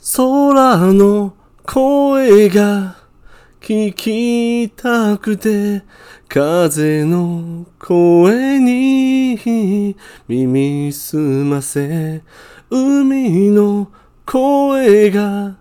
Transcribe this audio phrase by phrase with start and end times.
[0.00, 2.96] 空の声が
[3.60, 5.82] 闻きたくて
[6.28, 9.96] 风の声に
[10.28, 12.22] 耳すませ
[12.70, 13.90] 海の
[14.24, 15.58] 声が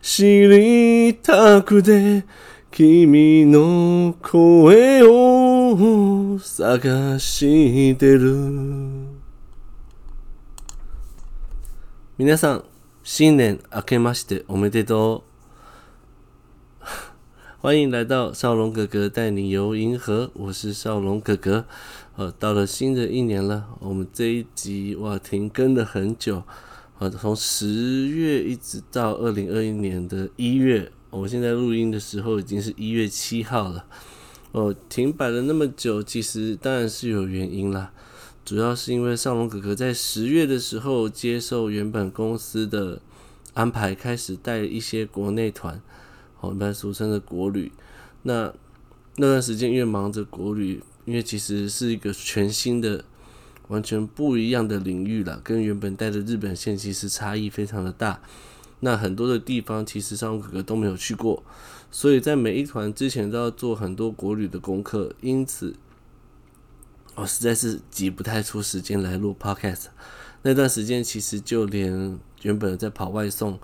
[0.00, 2.24] 知りたくて
[2.70, 9.22] 君の声を探してる。
[12.16, 12.71] 皆さん
[13.03, 15.23] 新年明けましておめでと
[16.81, 16.87] う！
[17.59, 21.65] 欢迎来到少龙葛格带你游银河，我是少龙葛格。
[22.15, 26.43] 呃，到了新的一年了，我们这一集哇停更了很久，
[26.99, 33.85] 呃，从十月一直到二零二一年的一月，我现在录音的时候已经是一月七号了。
[34.51, 37.91] 哦，停摆了那么久，其实当然是有原因啦。
[38.44, 43.00] 主要是因为尚龙哥哥在十月的时候接受原本公司的
[43.54, 45.80] 安排，开始带一些国内团，
[46.40, 47.70] 哦，一般俗称的国旅。
[48.22, 48.52] 那
[49.16, 53.04] 那段时间因为忙着国旅，因为其实是一个全新的、
[53.68, 58.20] 完全不一样的领域了，跟原本带的日本线其实差异非常的大。
[58.80, 61.44] 那很多的地方其实少龙葛格都没有去过，
[61.92, 65.76] 所以在每一团之前都要做很多国旅的功课，因此。
[67.14, 69.88] 我实在是挤不太出时间来录 Podcast，
[70.40, 73.60] 那段时间其实就连原本在跑外送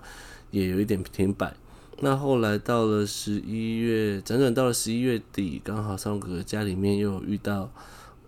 [0.51, 1.55] 也有一点停摆。
[2.01, 7.71] 那后来到了十一月，辗转到了十一月底，刚好少龙葛格家里面又遇到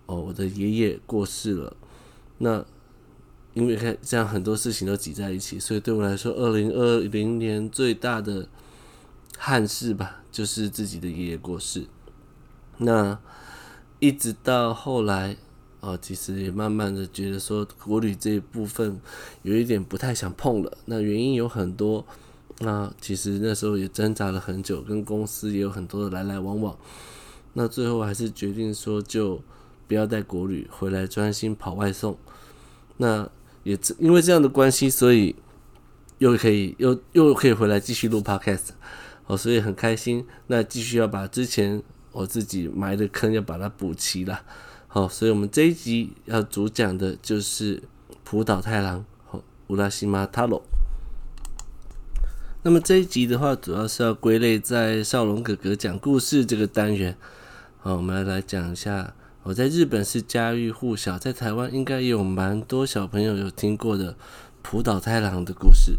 [0.06, 1.76] 哦，我的爷爷过世了。
[2.38, 2.64] 那
[3.54, 8.48] 因为看这样很多事情都挤在一起，所以对我来说，二零二零年最大的
[9.38, 11.86] 憾事吧，就是自己的爷爷过世。
[12.78, 13.20] 那。
[14.02, 15.36] 一直到后来，
[15.78, 19.00] 哦，其实也慢慢的觉得说国旅这一部分
[19.42, 20.76] 有一点不太想碰了。
[20.86, 22.04] 那原因有很多，
[22.58, 26.76] 那其实那时候也挣扎了很久，跟公司也有很多的来来往往。
[27.52, 29.40] 那最后还是决定说，就
[29.86, 32.18] 不要带国旅回来，专心跑外送。
[32.96, 33.30] 那
[33.62, 35.36] 也因为这样的关系，所以
[36.18, 38.70] 又可以又又可以回来继续录 Podcast，
[39.28, 40.26] 哦，所以很开心。
[40.48, 41.84] 那继续要把之前。
[42.12, 44.42] 我自己埋的坑要把它补齐了，
[44.86, 47.82] 好，所以我们这一集要主讲的就是
[48.22, 50.62] 浦岛太郎和乌拉西玛塔罗。
[52.62, 57.16] 那么这一集的话，主要是要归类在少龙哥哥讲故事这个单元。
[57.78, 64.14] 好，我们来讲一下，我在日本是家喻户晓，在台湾应该有蛮多小朋友有听过的
[64.62, 65.98] 浦岛太郎的故事。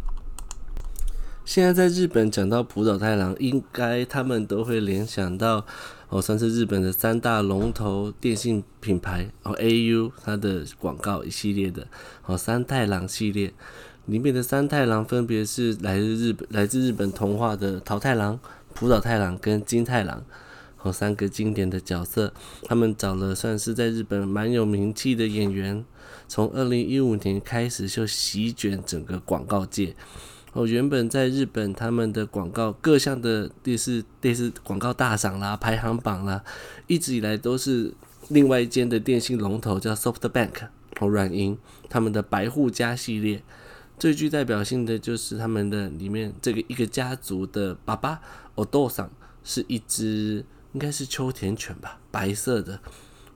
[1.44, 5.66] 现在在日本讲到浦岛太郎，应该他们都会联想到
[6.14, 11.88] 哦，算是日本的三大龙头电信品牌哦，au 它的广告一系列的
[12.28, 13.52] 哦，三太郎系列
[14.06, 18.40] 里面的三太郎分别是来自日本来自日本童话的桃太郎、
[18.76, 20.24] 浦岛太郎跟金太郎
[20.84, 22.32] 哦，三个经典的角色，
[22.66, 25.84] 他们找了算是在日本蛮有名气的演员，
[26.28, 29.96] 从二零一五年开始就席卷整个广告界。
[30.55, 36.43] 哦，原本在日本，他们的广告各项的电视电视广告大赏啦、排行榜啦，
[36.87, 37.93] 一直以来都是
[38.29, 40.69] 另外一间的电信龙头叫 SoftBank
[40.99, 41.57] 和软银
[41.89, 43.43] 他们的白户家系列，
[43.99, 48.21] 最具代表性的就是他们的里面这个一个家族的爸爸
[48.57, 49.09] お父さん
[49.45, 52.81] 是一只应该是秋田犬吧，白色的。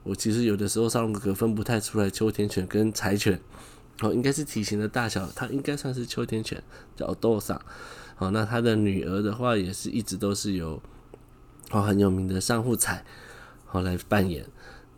[0.03, 3.39] 我其实有的时候少龙葛格分不太出来秋田犬跟柴犬。
[4.02, 6.62] 哦，应该是体型的大小，它应该算是秋田犬，
[6.96, 7.60] 叫豆桑。
[8.20, 10.82] 哦，那它的女儿的话，也是一直都是由
[11.72, 13.06] 哦很有名的上户彩
[13.72, 14.46] 哦来扮演。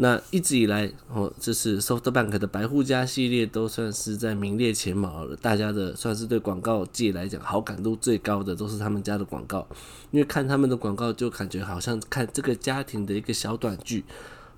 [0.01, 5.35] 那一直以来，哦，这是 SoftBank 的白户家系列，都算是在名列前茅了。
[5.35, 9.67] 大家的算是对广告界来讲好感度最高的，都是他们家的广告。
[10.11, 14.05] 因为看他们的广告，就感觉好像看这个家庭的一个小短剧，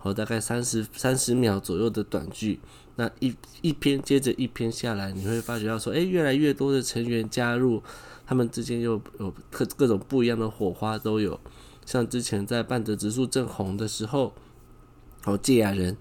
[0.03, 2.59] 哦，大概三十三十秒左右的短剧。
[2.95, 7.81] 那一一篇接着一篇下来，你会发觉到说，诶，越来越多的成员加入，
[8.25, 11.39] 他们之间又有各各种不一样的火花都有。
[11.85, 14.33] 像之前在半泽直树正红的时候，
[15.25, 15.97] 哦，堺雅人，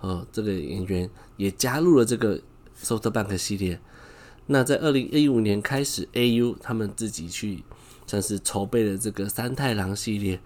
[0.00, 2.40] 哦，这个演员也加入了这个
[2.82, 3.80] SoftBank 系列。
[4.46, 7.62] 那在二零一五年开始，AU 他们自己去
[8.06, 10.40] 算是筹备了这个三太郎系列。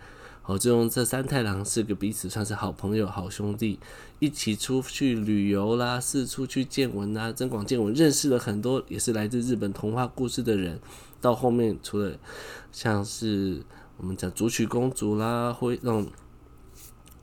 [0.47, 3.81] 哦，就用这三太郎是个彼此算是好朋友、好兄弟，
[4.21, 10.79] 一起出去旅游啦，四处去见闻啦，增广见闻，认识了很多也是来自日本童话故事的人。
[11.21, 12.17] 到后面，除了
[12.71, 13.61] 像是
[13.97, 16.07] 我们讲竹取公主啦，会那种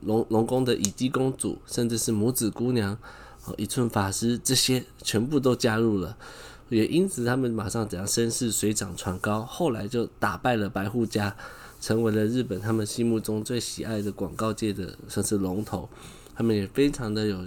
[0.02, 2.98] 龙龙宫的乙姬公主，甚至是拇指姑娘、
[3.46, 6.18] 哦一寸法师这些，全部都加入了。
[6.68, 11.36] 也因此他们马上怎样声势水涨船高，后来就打败了白户家，
[11.84, 15.90] 成为了日本他们心目中最喜爱的广告界的算是龙头。
[16.34, 17.46] 他们也非常的有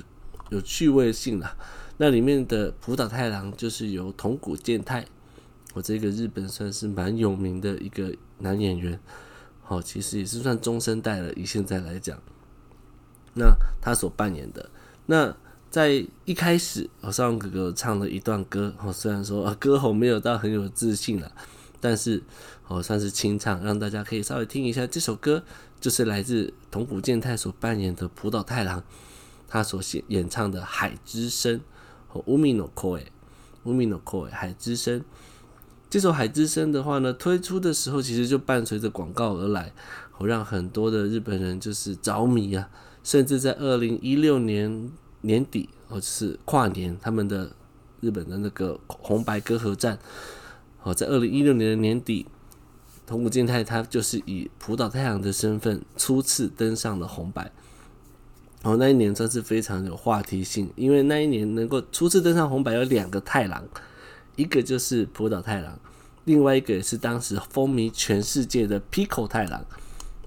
[0.51, 1.57] 有趣味性啦。
[1.97, 5.07] 那里面的浦岛太郎就是由桐谷健太，
[5.73, 9.01] 我这个日本算是蛮有名的一个男演员，
[9.63, 12.19] 好，其实也是算中生代了，以现在来讲。
[13.33, 14.69] 那他所扮演的，
[15.07, 15.35] 那
[15.71, 21.33] 在一开始，我，少龙哥哥唱了一段歌，哦，虽然说啊歌喉没有到很有自信了，
[21.81, 22.23] 但是
[22.69, 25.43] 哦，算是清唱，让大家可以稍微听一下这首歌，
[25.81, 28.83] 就是来自桐谷健太所扮演的浦岛太郎，
[29.47, 31.59] 他所演演唱的《海之声》
[32.09, 33.01] 和《Umi no Koi》，
[33.65, 35.05] 《Umi no Koi》海之声。
[35.89, 39.73] 这首《海之声》的话呢，推出的时候其实就伴随着广告而来，
[40.19, 42.69] 哦，让很多的日本人就是着迷啊。
[43.05, 44.91] 甚至在二零一六年
[45.21, 47.53] 年底，或是跨年，他们的
[48.01, 49.97] 日本的那个红白歌合战，
[50.83, 52.27] 哦，在二零一六年的年底，
[53.07, 57.51] 桐谷健太他就是以浦岛太郎的身份初次登上了红白，
[58.63, 63.65] 哦，那一年真是非常有话题性，因为那一年能够初次登上红白有两个太郎，
[64.35, 65.79] 一个就是浦岛太郎，
[66.25, 69.65] 另外一个也是当时风靡全世界的 Pico 太郎，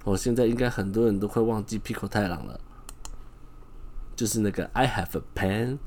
[0.05, 2.59] 哦，现在应该很多人都会忘记 Pico 太郎了。
[4.15, 5.77] 就是那个 I have a pen,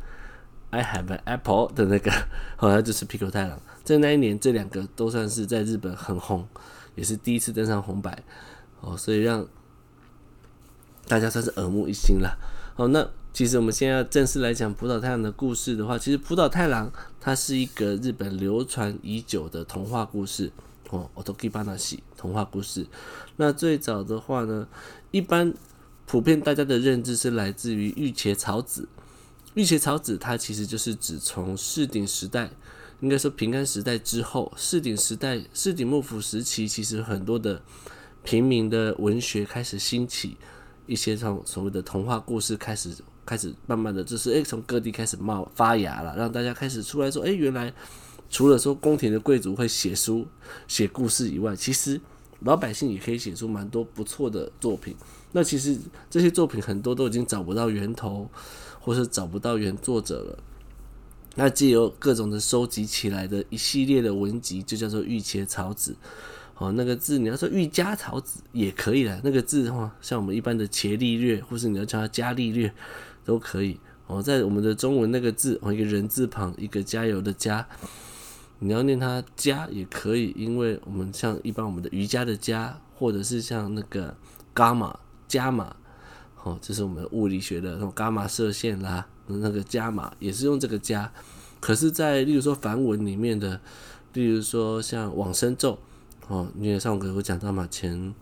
[0.70, 2.10] I have an apple 的那个，
[2.56, 3.60] 好像就是 Pico 太郎。
[3.84, 6.48] 在那一年，这两个都算是在日本很红，
[6.94, 8.22] 也是第一次登上红白
[8.80, 9.46] 哦，所以让
[11.06, 12.38] 大家算是耳目一新了。
[12.74, 20.50] 好，那其实我们现在正式来讲浦岛太郎的故事的话，其实浦岛太郎它是一个日本流传已久的童话故事
[20.90, 22.86] 哦，Otogi Banashi 童话故事。
[23.36, 24.66] 那最早的话呢，
[25.10, 25.54] 一般。
[26.04, 28.86] 普遍大家的认知是来自于御茄草子，
[29.54, 32.50] 御茄草子它其实就是指从室町时代，
[33.02, 37.60] 应该说平安时代之后，室町时代、室町幕府时期，其实很多的
[38.22, 40.36] 平民的文学开始兴起，
[40.86, 42.90] 一些从所谓的童话故事开始
[43.26, 47.74] 开始慢慢的就是诶从各地开始冒发芽了，让大家开始出来说，诶原来
[48.30, 50.24] 除了说宫廷的贵族会写书
[50.68, 52.00] 写故事以外，其实
[52.42, 54.94] 老百姓也可以写出蛮多不错的作品。
[55.32, 55.76] 那其实
[56.08, 58.30] 这些作品很多都已经找不到源头，
[58.78, 60.38] 或是找不到原作者了。
[61.34, 65.96] 那借由各种的收集起来的一系列的文集，就叫做御伽草子。
[66.58, 69.20] 哦，那个字你要说御伽草子也可以啦。
[69.24, 72.72] 那个字的话，像我们一般的伽利略，或是你要叫它伽利略，
[73.24, 73.80] 都可以。
[74.06, 77.66] 哦，在我们的中文那个字，哦，一个人字旁，一个加油的加，
[78.58, 84.14] 你要念它加也可以，因为我们像一般我们的瑜伽的伽，或者是像那个
[84.54, 84.98] 伽马。
[85.28, 85.74] 伽马，
[86.42, 91.12] 哦，这是我们物理学的那种伽马射线啦，那个伽马也是用这个伽。
[91.60, 93.60] 可是，在例如说梵文里面的，
[94.14, 95.78] 例如说像往生咒，
[96.26, 98.12] 哦，因为少龙哥哥讲到嘛，前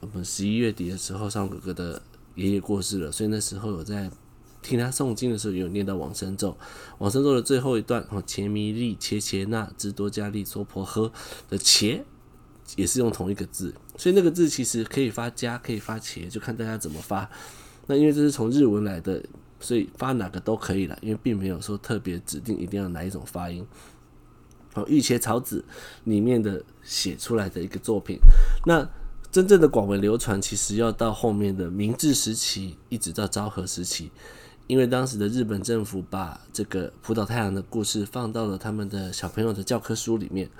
[0.00, 2.00] 我们十一月底的时候，上哥哥的
[2.34, 4.10] 爷爷过世了，所以那时候有在
[4.62, 6.56] 听他诵经的时候，有念到往生咒。
[6.96, 11.12] 往生咒的最后一段，哦，伽弥利切切那兹多迦利娑婆诃
[11.50, 12.06] 的切。
[12.74, 17.28] 也是用同一个字，所以那个字其实可以发加，可以发茄，就看大家怎么发。
[17.86, 19.22] 那因为这是从日文来的，
[19.60, 23.64] 所以发哪个都可以了，因为并没有说特别指定一定要哪一种发音。
[24.74, 25.64] 好，御茄草子
[26.04, 28.18] 里面的写出来的一个作品，
[28.66, 28.86] 那
[29.30, 34.10] 真正的广为流传，其实要到后面的明治时期，一直到昭和时期，
[34.66, 40.50] 因为当时的日本政府把这个浦岛太郎的故事放到了他们的小朋友的教科书里面，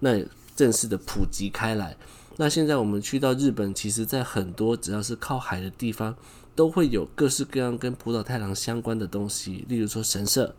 [0.00, 0.20] 那。
[0.54, 1.96] 正式的普及开来。
[2.36, 6.16] 那现在我们去到日本，其实在很多只要是靠海的地方，
[6.56, 10.54] 都会有各式各样跟浦岛太郎相关的东西，例如说神社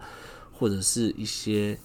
[0.54, 1.78] 或者是一些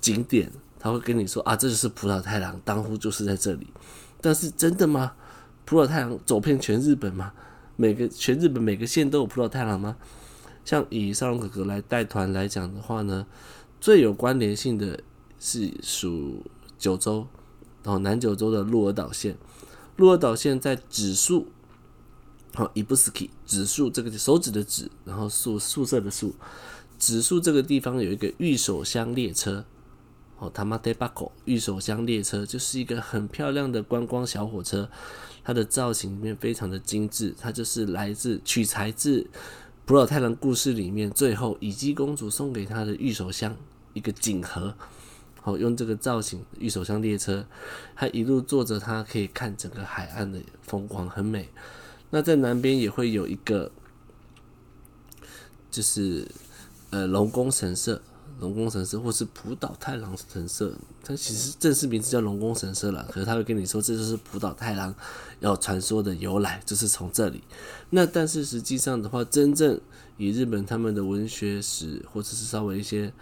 [0.00, 0.50] 景点，
[0.80, 3.68] 他会跟你说啊，这就是浦岛太郎，当初就是在这里。
[4.20, 5.12] 但是真的吗？
[5.64, 7.32] 浦岛太郎走遍全日本吗？
[7.76, 9.96] 每个全日本每个县都有浦岛太郎吗？
[10.64, 13.24] 像以少龙哥哥来带团来讲的话呢，
[13.80, 14.98] 最有关联性的
[15.38, 16.44] 是属
[16.76, 17.24] 九州。
[17.88, 19.34] 哦，南九州的鹿儿岛县，
[19.96, 21.46] 鹿儿岛县在指宿，
[22.52, 26.34] 好伊布斯基指数这个手指的指，然后宿宿舍的宿，
[26.98, 29.64] 指宿这个地方有一个御手箱列车，
[30.38, 34.90] 哦，他妈的巴口御手箱列车就是一个很漂亮的观光小火车，
[35.42, 39.26] 它的造型里面非常的精致，它就是来自取材自
[39.86, 43.56] 浦岛太郎故事里面最后乙姬公主送给他的御手箱
[43.94, 44.74] 一个锦盒。
[45.40, 47.46] 好，用这个造型，御手箱列车，
[47.94, 51.48] 它一路坐着，它可以看整个海岸的风光，很美。
[52.10, 53.70] 那在南边也会有一个，
[55.70, 56.26] 就是
[56.90, 58.00] 呃龙宫神社，
[58.40, 63.06] 龙宫神社，或是浦岛太郎神社，它其实正式名字叫龙宫神社了。
[63.12, 64.94] 可是他会跟你说，这就是浦岛太郎
[65.40, 67.42] 要传说的由来，就是从这里。
[67.90, 69.80] 那但是实际上的话，真正
[70.16, 73.12] 以日本他们的文学史，或者是稍微一些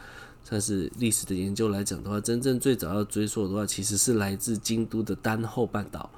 [0.48, 6.08] 算是历史的研究来讲的话，真正最早要追溯的话，其实是来自京都的丹后半岛。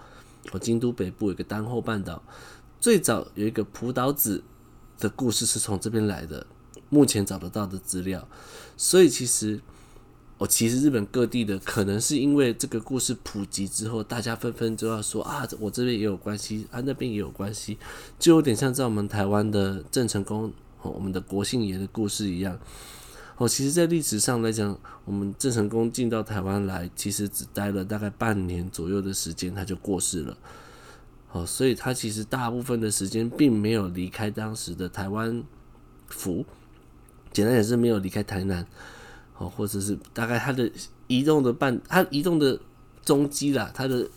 [0.52, 2.23] 哦，京都北部有一个丹后半岛，
[2.78, 4.42] 最早有一个浦岛子
[4.99, 6.47] 的故事是从这边来的。
[6.90, 8.28] 目前找得到的资料，
[8.76, 9.61] 所以其实，
[10.38, 17.78] 我其实日本各地的可能是因为这个故事普及之后，大家纷纷就要说啊，我这边也有关系，啊那边也有关系，
[18.18, 22.58] 就有点像在我们台湾的郑成功和，我们的国姓爷的故事一样。
[23.38, 30.37] 哦，其实，在历史上来讲，我们郑成功进到台湾来，其实只待了大概半年左右的时间，他就过世了。
[31.30, 35.42] 哦，所以他其实大部分的时间并没有离开当时的台湾
[36.09, 36.45] 府。
[37.30, 38.66] 简单也是没有离开台南，
[39.37, 40.68] 哦，或者是大概他的
[41.07, 42.59] 移动的半，他移动的
[43.02, 44.09] 踪迹啦，他的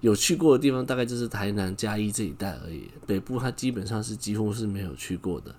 [0.00, 5.54] 有去过的地方大概就是台南嘉义这一带而已，北部他基本上是几乎是没有去过的。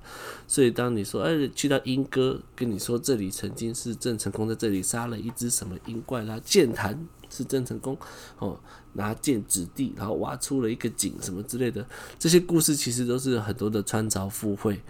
[0.48, 7.98] 所以当你说哎去到莺歌，跟你说这里曾经是郑成功在这里杀了一只什么英怪啦，剑潭是郑成功
[8.38, 8.58] 哦
[8.94, 11.86] 拿剑指地，然后挖出了一个井什么之类的，
[12.18, 14.82] 这些故事其实都是很多的穿凿附会。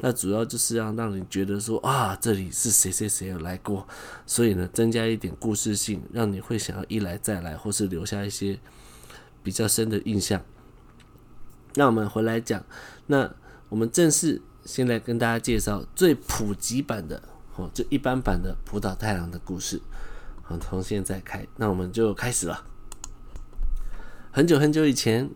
[0.00, 3.88] 那主要就是要让你觉得说啊，这里是谁谁谁有来过，
[4.26, 8.58] 所以呢，增加一点故事性，让你会想要一来再来，或是留下一些
[9.46, 10.42] 比较深的印象。
[11.74, 12.64] 那我们回来讲，
[13.06, 13.32] 那
[13.68, 17.22] 我们正式先来跟大家介绍最普及版的
[17.54, 19.80] 哦，最一般版的浦岛太郎的故事。
[20.42, 22.66] 好，从现在开，那我们就开始了。
[24.32, 25.30] 很久很久以前，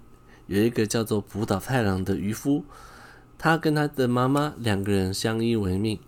[0.48, 2.64] 有一个叫做浦岛太郎的渔夫。
[3.38, 6.00] 他跟他的妈妈两个人相依为命，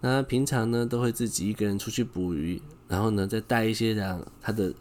[0.00, 4.72] 那他平常呢都会自己一个人出去捕鱼，然后呢再带一些这样他的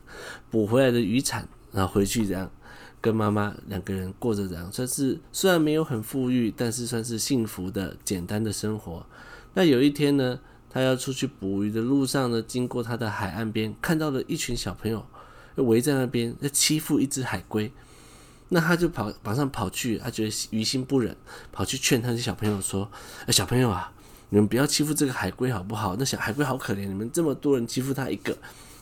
[0.49, 2.49] 捕回来的渔产，然后回去这样
[3.01, 9.05] 跟妈妈两个人过着这样算是虽然没有很富裕，但是算是幸福的简单的生活。
[9.53, 10.39] 那有一天呢，
[10.69, 15.05] 他要出去捕鱼的路上呢，经过他的海岸边，看到了一群小朋友
[15.55, 17.71] 围在那边在欺负一只海龟。
[18.49, 21.15] 那他就跑，马上跑去，他觉得于心不忍，
[21.51, 22.89] 跑去劝他的小朋友说
[23.27, 23.91] ：“哎，小朋友啊，
[24.29, 25.95] 你们不要欺负这个海龟好不好？
[25.97, 28.35] 那小海龟好可怜，你们这么多人欺负他一个。”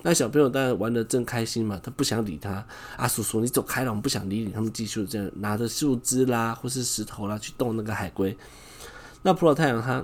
[0.04, 2.66] 那小朋友当然玩得正开心嘛，他不想理他。
[2.96, 4.52] 啊，叔叔，你走开了，我们不想理你。
[4.52, 8.38] 他们继续这样拿着树枝啦，或是石头啦去动那个海龟。
[9.24, 10.04] 那浦岛太阳他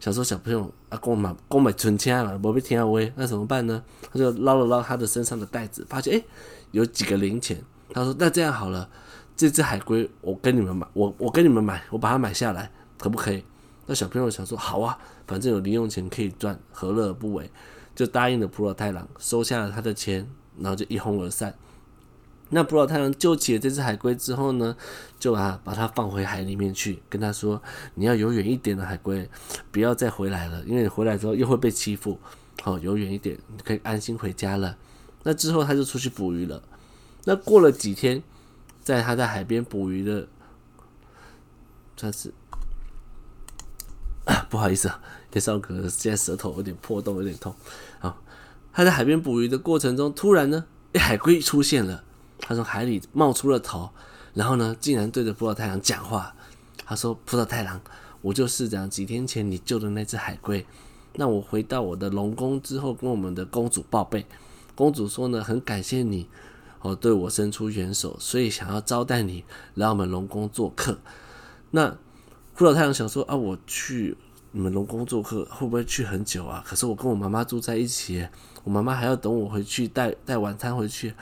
[0.00, 3.82] 想说：“小朋友啊，给我买，给我买存钱了，我被天下威，那怎么办呢？”
[4.12, 6.24] 他就捞了捞他的身上的袋子，发现哎，
[6.72, 7.62] 有几个零钱。
[7.94, 8.90] 他说：“那这样好了，
[9.36, 13.42] 这只海龟我跟你们买，我我跟你们买，我把它买下来，可不可以？”
[13.86, 17.50] 那小朋友想说：“好啊，反正有零用钱可以赚，何乐而不为？”
[17.94, 20.28] 就答应了普罗太郎，收下了他的钱，
[20.58, 21.54] 然后就一哄而散。
[22.52, 24.76] 那普罗太郎救起了这只海龟之后呢，
[25.20, 27.62] 就啊把它放回海里面去，跟他说
[27.94, 29.30] ：“你要游远一点的海龟，
[29.70, 32.18] 不要再回来了，因为你回来之后又会被欺负。
[32.62, 34.76] 好，游远一点，你可以安心回家了。”
[35.22, 36.62] 那之后他就出去捕鱼了。
[37.24, 38.22] 那过了几天，
[38.82, 40.26] 在他在海边捕鱼的，
[41.96, 42.32] 算是
[44.24, 47.54] 啊，不好意思啊，介绍哥现在舌头有点破洞，有点痛。
[47.98, 48.20] 好，
[48.72, 52.02] 他在海边捕鱼的过程中，突然呢，哎，海龟出现了，
[52.40, 53.90] 他从海里冒出了头，
[54.34, 56.34] 然后呢，竟然对着葡萄太郎讲话。
[56.84, 57.80] 他说：“葡萄太郎，
[58.20, 60.66] 我就是这样，几天前你救的那只海龟。
[61.14, 64.26] 那我回到我的龙宫之后，跟我们的公主报备，
[64.74, 66.28] 公主说呢，很感谢你。”
[66.82, 69.44] 哦，对我伸出援手，所以想要招待你
[69.74, 70.98] 来我们龙宫做客。
[71.70, 71.94] 那
[72.54, 74.16] 葡萄太郎想说啊，我去
[74.52, 76.62] 你们龙宫做客会不会去很久啊？
[76.66, 78.26] 可是我跟我妈妈住在一起，
[78.64, 81.14] 我妈妈还要等我回去带带晚餐回去。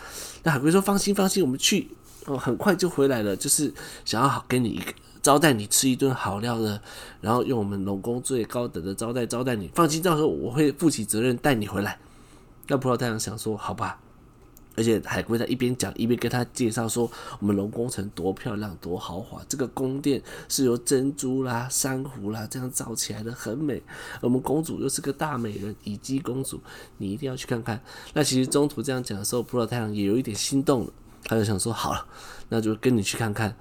[0.42, 1.90] 那海龟说：“放心，放心，我们去
[2.25, 3.37] 哦，很快就回来了。
[3.37, 3.73] 就是
[4.04, 6.80] 想要好给你一个招待你吃一顿好料的，
[7.20, 9.70] 然后用我们龙宫最高等的招待招待你。
[9.75, 11.99] 放心，到时候我会负起责任带你回来。”
[12.66, 14.00] 那葡萄太郎想说：“好吧。”
[14.78, 23.82] 而且海龟在一边讲一边跟他介绍说，我们龙宫城多漂亮多豪华，这个宫殿是由珍珠啦、珊瑚啦这样造起来的，很美。
[24.20, 26.61] 我们公主又是个大美人，乙姬公主，
[26.99, 27.82] 你一定要去看看。
[28.14, 30.92] 那其实中途这样讲的时候，普罗太郎也有一点心动了，
[31.25, 32.06] 他就想说好了，
[32.49, 33.56] 那就跟你去看看。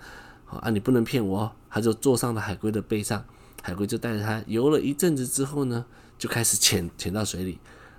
[0.46, 1.52] 啊，你不能骗我哦。
[1.70, 3.26] 他就坐上了海龟的背上，
[3.62, 5.84] 海龟就带着他游了一阵子之后呢，
[6.18, 7.58] 就开始潜潜到水里。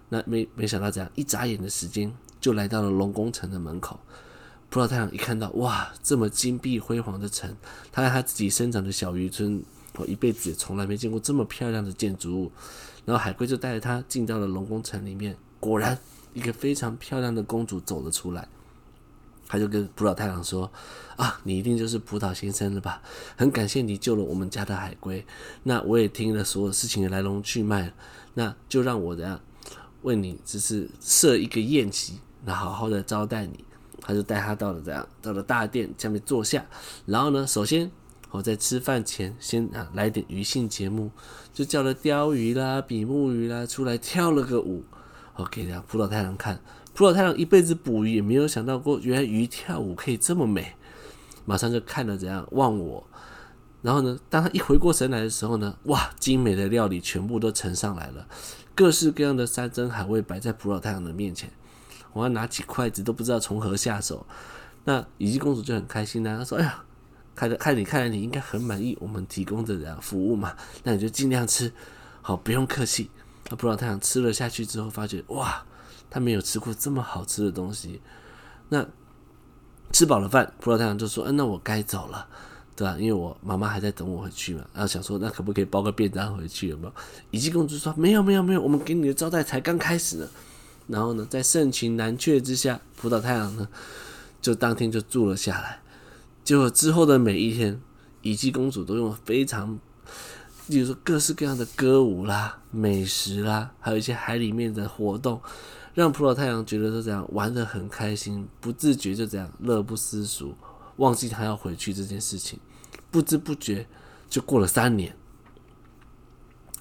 [0.08, 2.10] 那没没想到这样一眨眼的时间。
[2.40, 3.98] 就来到了龙宫城的门口，
[4.70, 7.56] 葡萄太郎一看到哇，这么金碧辉煌的城，
[7.90, 9.62] 他在他自己生长的小渔村，
[9.96, 12.52] 我一辈子也从来没见过这么漂亮的建筑物。
[13.04, 15.98] 然后海龟就带着他进到了龙宫城里面，果然
[16.34, 18.46] 一个非常漂亮的公主走了出来。
[19.50, 20.70] 他就跟葡萄太郎说
[21.16, 23.00] ：“啊，你一定就是葡萄先生了吧？
[23.34, 25.24] 很感谢你救了我们家的海龟。
[25.62, 27.90] 那我也听了所有事情的来龙去脉，
[28.34, 29.40] 那就让我这样
[30.02, 33.64] 为你只是设一个宴席，那好好的招待你。”
[34.00, 36.64] 他就带他到了这样，到了大殿下面坐下，
[37.04, 37.90] 然后呢，首先
[38.30, 41.10] 我在吃饭前先啊来点余兴节目，
[41.52, 44.84] 就叫了鲷鱼啦、比目鱼啦出来跳了个舞，
[45.34, 46.58] 我给这样浦岛太郎看。
[46.94, 50.74] 普老太郎一辈子捕鱼也没有想到过，原来鱼跳舞可以这么美，
[51.44, 53.06] 马上就看了怎样忘我。
[53.82, 58.26] 然后呢，当他一回过神来的时候呢，哇，精美的料理全部都呈上来了，
[58.74, 61.50] 各式各样的山珍海味摆在普老太郎的面前，
[62.18, 64.26] 我要拿起筷子都不知道从何下手。
[64.84, 66.82] 那乙姬公主就很开心呢、她说：“哎呀，
[67.34, 71.72] 看着看你看来你应该很满意我们提供的服务嘛，那你就尽量吃，
[72.20, 73.10] 好，不用客气。”
[73.50, 75.64] 那浦岛太郎吃了下去之后，发觉哇。
[76.10, 78.00] 他没有吃过这么好吃的东西，
[78.70, 78.82] 那
[79.92, 82.26] 吃饱了饭，浦岛太郎就说：“嗯，那我该走了，
[82.74, 82.96] 对吧？
[82.98, 86.68] 因为我妈妈还在等我回去嘛。”然后想说：“那可不可以包个便当回去？
[86.68, 86.94] 有没有？”
[87.30, 90.26] 乙姬公主说：“没有，没有，没有，我们给你的招待才刚开始呢。”
[90.88, 93.68] 然后呢，在盛情难却之下，浦岛太郎呢
[94.42, 95.80] 就当天就住了下来。
[96.42, 97.80] 结果之后的每一天，
[98.22, 99.78] 乙姬公主都用非常，
[100.66, 105.40] 比如说各式各样的歌舞啦、美食啦，还有一些海里面的活动。
[105.94, 110.54] 让浦岛太郎觉得就这样玩得很开心，不自觉就这样乐不思蜀，
[110.96, 112.58] 忘记他要回去这件事情，
[113.10, 113.86] 不知不觉
[114.30, 115.16] 就过了三年。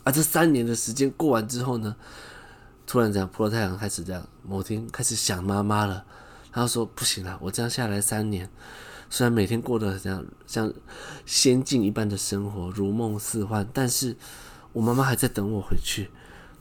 [0.03, 1.95] 而这三年的时间过完之后呢，
[2.87, 6.03] 突然这样浦岛太阳开始这样，某天开始想妈妈了。
[6.51, 8.49] 他说：“不行了，我这样下来三年，
[9.09, 10.73] 虽然每天过得这样像
[11.25, 14.15] 仙境一般的生活，如梦似幻，但是
[14.73, 16.09] 我妈妈还在等我回去。”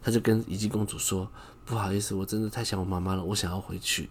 [0.03, 1.31] 他就跟乙姬公主说。
[1.65, 4.09] 不好意思，我真的太想我妈妈了，我想要回去。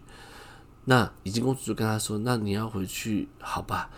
[0.84, 3.90] 那乙姬公主就跟他说：“那你要回去，好吧？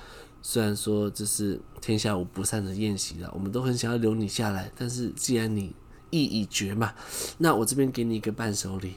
[0.44, 5.76] 虽然说这是天下无不散的宴席了，我们都很想要留你下来，但是既然你
[6.10, 6.94] 意已决嘛，
[7.38, 8.96] 那我这边给你一个伴手礼。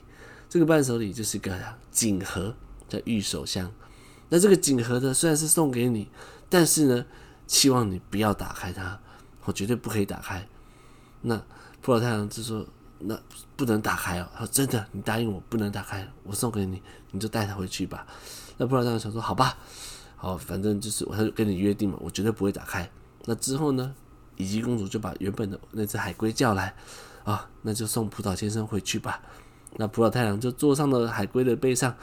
[0.49, 1.57] 这个伴手礼就是个
[1.91, 2.55] 锦盒，
[2.89, 3.71] 叫玉手箱。
[4.29, 6.09] 那这个锦盒呢，虽然是送给你，
[6.49, 7.05] 但是呢，
[7.47, 8.99] 希望你不要打开它，
[9.45, 10.47] 我绝对不可以打开。
[11.23, 11.37] 那
[11.81, 12.67] 浦岛太郎就说。”
[13.03, 13.19] 那
[13.57, 14.29] 不能打开哦。
[14.35, 18.07] 他说：“真的，你答应我不能打开，我送给你，你就带他回去吧。”
[18.59, 19.57] 那浦岛太郎想说：“好吧，
[20.17, 22.87] 好，反正就是我，他就跟你约定嘛，我绝对不会打开。”
[23.25, 23.95] 那之后呢，
[24.41, 26.75] 乙姬公主就把原本的那只海龟叫来，
[27.25, 29.23] 啊，那就送浦岛先生回去吧。
[29.77, 31.95] 那葡萄太郎就坐上了海龟的背上，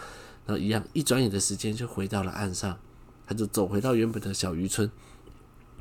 [0.45, 2.77] 然后一样，一转眼的时间就回到了岸上，
[3.25, 4.89] 他就走回到原本的小渔村。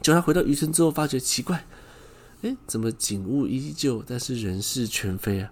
[0.02, 1.64] 就他回到渔村之后，发觉奇怪。
[2.42, 5.50] 诶，怎么景物依旧，但是人事全非啊？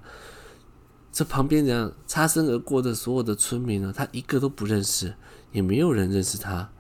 [1.12, 5.14] 这旁边这样擦身而过的所有的村民呢，他一个都不认识，
[5.53, 6.71] 也没有人认识他。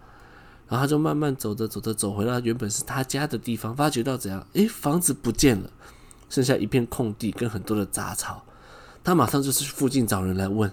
[0.74, 4.44] 然后他就慢慢走着走着，走回到原本是他家的地方，发觉到怎样？
[4.54, 5.70] 诶，房子不见了，
[6.28, 8.44] 剩下一片空地跟很多的杂草。
[9.04, 10.68] 他马上就是去附近找人来问。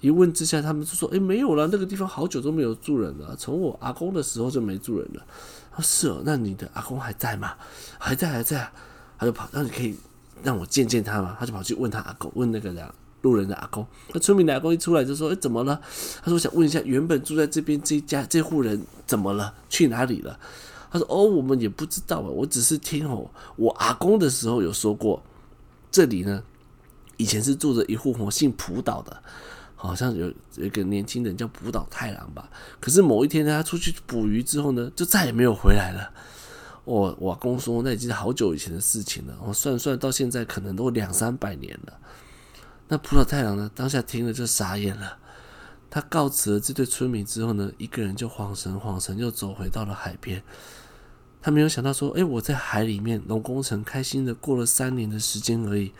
[0.00, 5.24] 一问之下，他们就说：“诶，没有了，那个地方好久都没有住人了，从我阿公的时候就没住人了。”
[5.70, 7.54] 他说：“是哦，那你的阿公还在吗？
[8.00, 8.68] 还在，还在。”
[9.16, 9.96] 他就跑，那你可以
[10.42, 11.36] 让我见见他吗？
[11.38, 12.84] 他就跑去问他阿公，问那个人
[13.26, 13.86] 路人的阿公。
[14.12, 15.80] 那村民的阿公一出来就说：“诶，怎么了？”
[16.22, 19.52] 他说：“我想问一下，原本住在这边这家这户人怎么了？
[19.68, 20.38] 去哪里了？”
[20.90, 25.22] 他说：“哦，我们也不知道啊，我只是听哦，我阿公的时候有说过，
[25.90, 26.42] 这里呢，
[27.16, 29.22] 以前是住着一户我姓浦岛的。”
[29.78, 32.48] 好像有有一个年轻人叫浦岛太郎吧，
[32.80, 36.10] 可是某一天呢，他出去捕鱼之后呢，就再也没有回来了。
[36.84, 39.36] 我我阿公说，那已经是好久以前的事情了。
[39.46, 41.92] 我算算到现在，可能都两三百年了。
[42.88, 45.18] 那浦岛太郎呢，当下听了就傻眼了。
[45.90, 50.42] 他告辞了这对村民之后呢，一个人就恍神恍神，又走回到了海边。
[51.40, 55.92] 他没有想到说，哎，我在海里面龙宫城开心的过了三年的时间而已，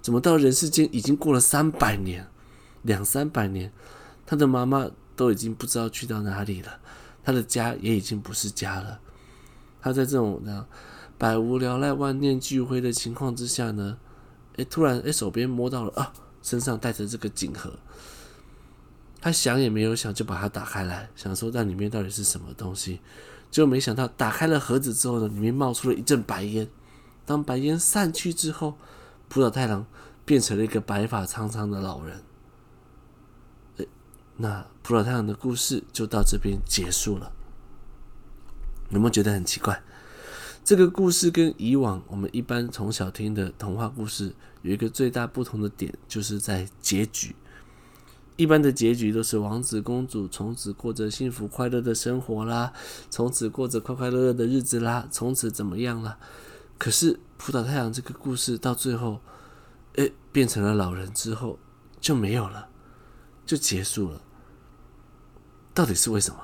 [0.00, 2.26] 怎么到人世间已经过了三百年？
[2.82, 3.72] 两三百年，
[4.24, 6.78] 他的妈妈都已经不知道去到哪里了，
[7.22, 9.00] 他的家也已经不是家了。
[9.80, 10.66] 他在这种这样
[11.18, 13.98] 百无聊赖、万念俱灰的情况之下呢，
[14.58, 17.72] 诶，突然诶，手边摸到了啊，身上带着这个锦盒。
[19.20, 23.00] 他想也没有想，就把它打开来，想说那里面到底是什么东西。
[23.50, 26.68] 结果没想到打开了盒子之后呢，里面冒出了一阵白烟。
[27.24, 28.76] 当白烟散去之后，
[29.28, 29.86] 浦岛太郎
[30.24, 32.22] 变成了一个白发苍苍的老人。
[34.36, 37.32] 那浦岛太郎的故事就到这边结束了。
[38.90, 39.82] 有没有觉得很奇怪？
[40.64, 47.34] 这个故事跟以往我们一般从小听的童话故事有一个最大不同的点，就是在结局。
[48.36, 52.72] 一般的结局都是王子公主从此过着幸福快乐的生活啦，
[53.10, 56.18] 从此过着快快乐乐的日子啦，从此怎么样啦？
[56.78, 59.20] 可是浦岛太郎这个故事到最后，
[59.96, 61.58] 诶，变成了老人之后
[62.00, 62.68] 就没有了，
[63.44, 64.22] 就结束了。
[65.74, 66.40] 到底是为什么？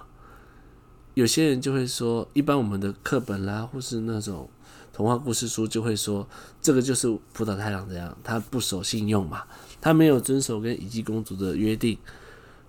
[1.15, 4.51] 有些人就会说，一般我们的课本啦，或是那种
[4.95, 6.25] 童话故事书就会说，
[6.63, 9.43] 这个就是浦岛太郎这样，他不守信用嘛。
[9.81, 11.99] 他没有遵守跟乙姬公主的约定，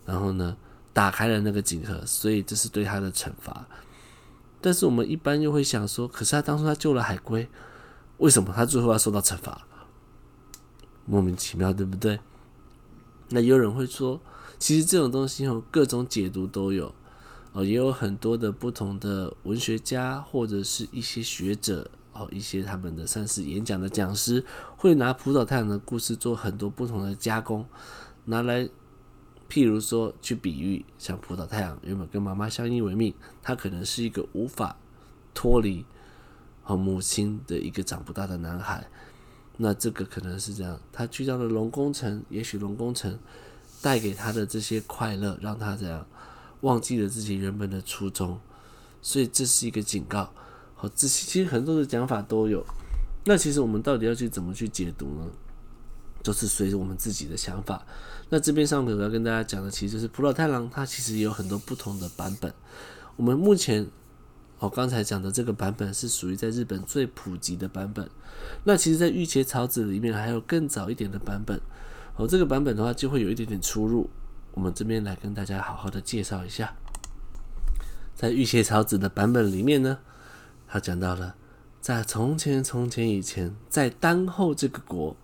[0.06, 0.58] 然后呢，
[0.92, 3.68] 打开了那个锦盒，所以这是对他的惩罚。
[4.60, 7.48] 但是我们一般又会想说，可是他当初他救了海龟，
[8.18, 9.62] 为什么他最后要受到惩罚？
[11.06, 12.20] 莫名其妙，对不对？
[13.30, 14.20] 那也有人会说，
[14.58, 16.92] 其实这种东西有各种解读都有，
[17.54, 21.92] 哦，也有很多的不同的文学家或者是一些学者。
[22.16, 24.42] 哦，一些他们的算是演讲的讲师
[24.78, 27.66] 会拿葡萄太阳的故事做很多不同的加工，
[28.24, 28.70] 拿来，
[29.50, 34.78] 譬如说去比喻，像葡萄太阳原本跟妈妈相依为命，他可能是一个无法
[35.34, 35.86] 脱离
[36.64, 38.88] 和母亲的一个长不大的男孩，
[39.58, 43.20] 那这个可能是这样，他去到了龙宫城，也许龙宫城
[43.82, 46.08] 带给他的这些快乐，让他这样
[46.62, 48.40] 忘记了自己原本的初衷，
[49.02, 50.34] 所以这是一个警告。
[50.86, 52.64] 好，这其实很多的讲法都有。
[53.24, 55.26] 那其实我们到底要去怎么去解读呢？
[56.22, 57.84] 就是随着我们自己的想法。
[58.30, 62.54] 那这边上头要跟大家讲的，其实就是浦老太郎，他其实也有很多不同的版本。
[63.16, 63.88] 我们目前
[64.60, 68.08] 哦，刚才讲的这个版本是属于在日本最普及的版本。
[68.64, 71.60] 那其实，在御伽草子里面还有更早一点的版本。
[72.16, 74.08] 哦，这个版本的话就会有一点点出入。
[74.54, 76.76] 我们这边来跟大家好好的介绍一下，
[78.14, 79.98] 在御伽草子的版本里面呢。
[80.68, 81.36] 他讲到了，
[81.80, 85.16] 在从前从前以前，在丹后这个国，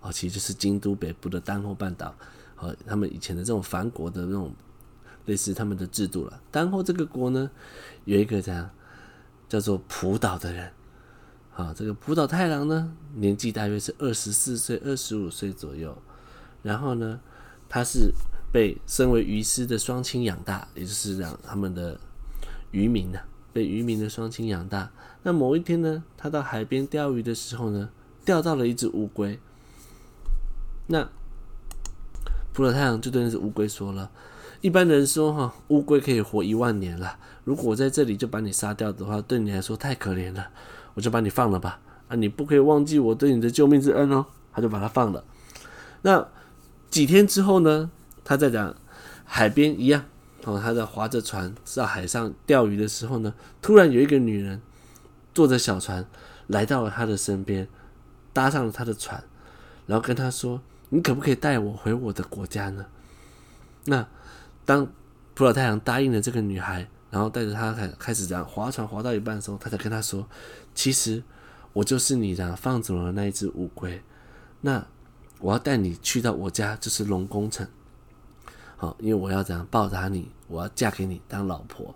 [0.00, 2.14] 哦，其实就是京都北部的丹后半岛，
[2.54, 4.54] 和他们以前的这种藩国的那种
[5.24, 6.40] 类似他们的制度了。
[6.50, 7.50] 丹后这个国呢，
[8.04, 8.70] 有一个这样
[9.48, 10.72] 叫做浦岛的人，
[11.54, 15.96] 啊，这个浦岛太郎呢，年纪大约是二十四岁、二十五岁左右，
[16.62, 17.18] 然后呢，
[17.68, 18.12] 他是
[18.52, 21.98] 被身为渔师的双亲养大，也就是让他们的
[22.70, 23.18] 渔民呢。
[23.52, 24.90] 被渔民的双亲养大。
[25.22, 27.90] 那某一天呢，他到海边钓鱼的时候呢，
[28.24, 29.38] 钓到了一只乌龟。
[30.86, 31.08] 那
[32.52, 34.10] 普罗太阳就对那只乌龟说了
[34.60, 37.18] ：“一般人说哈，乌龟可以活一万年了。
[37.44, 40.48] 如果我在这里就把你杀掉的话，对你来说太可怜了，
[40.94, 41.80] 我就把你放了吧。
[42.08, 45.22] 啊，你不可以忘记我对你的救命之恩哦。”他就把它放了。
[46.02, 46.26] 那
[46.90, 47.88] 几天之后呢，
[48.24, 48.74] 他在讲
[49.24, 50.04] 海边一样。
[50.44, 54.60] 哦，他在划着船在海上钓鱼的时候呢，突然有一个女人
[55.34, 56.04] 坐着小船
[56.46, 57.68] 来到了他的身边，
[58.32, 59.22] 搭上了他的船，
[59.86, 62.86] 然后跟他说：“你可不可以带我回我的国家呢？”
[63.84, 64.06] 那
[64.64, 64.86] 当
[65.34, 70.26] 浦岛太阳答应了这个女孩，然后带着她开开始这样划船划到一半的时候，他才跟她说
[70.74, 71.22] ：“其实
[71.72, 74.02] 我就是你的放走了那一只乌龟，
[74.62, 74.86] 那
[75.38, 77.66] 我要带你去到我家，就是龙宫城。”
[78.80, 81.94] 好，因为我要怎样报答你，我要嫁给你当老婆。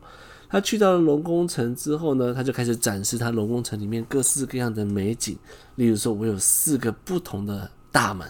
[0.50, 5.38] 他去到了龙宫城之后呢，他就开始展示他龙宫城里面各式各样的美景。
[5.76, 8.28] 例如说，我有四个不同的大门，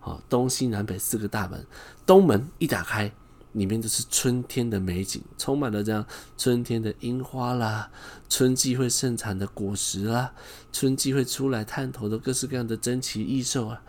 [0.00, 1.62] 好，东西南北四个大门。
[2.06, 3.12] 东门一打开，
[3.52, 6.06] 里面就是春天的美景，充满了这样
[6.38, 7.90] 春天的樱花啦，
[8.30, 10.32] 春季会盛产的果实啦，
[10.72, 13.82] 春季会出来探头的各式各样的珍奇异兽啊。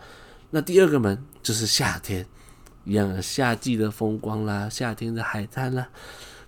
[0.50, 2.26] 那第二个门就是夏天。
[2.86, 5.88] 一样夏季的风光啦，夏天的海滩啦。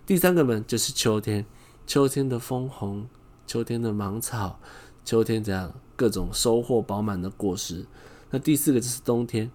[0.07, 1.45] 第三个门就是秋天，
[1.85, 3.09] 秋天的枫红，
[3.45, 4.61] 秋天的芒草，
[5.05, 7.85] 秋天这样各种收获饱满的果实。
[8.31, 9.51] 那第四个就是冬天，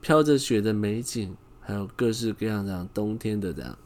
[0.00, 3.76] 飘着雪的美景，还有各式各样这样冬天的这样，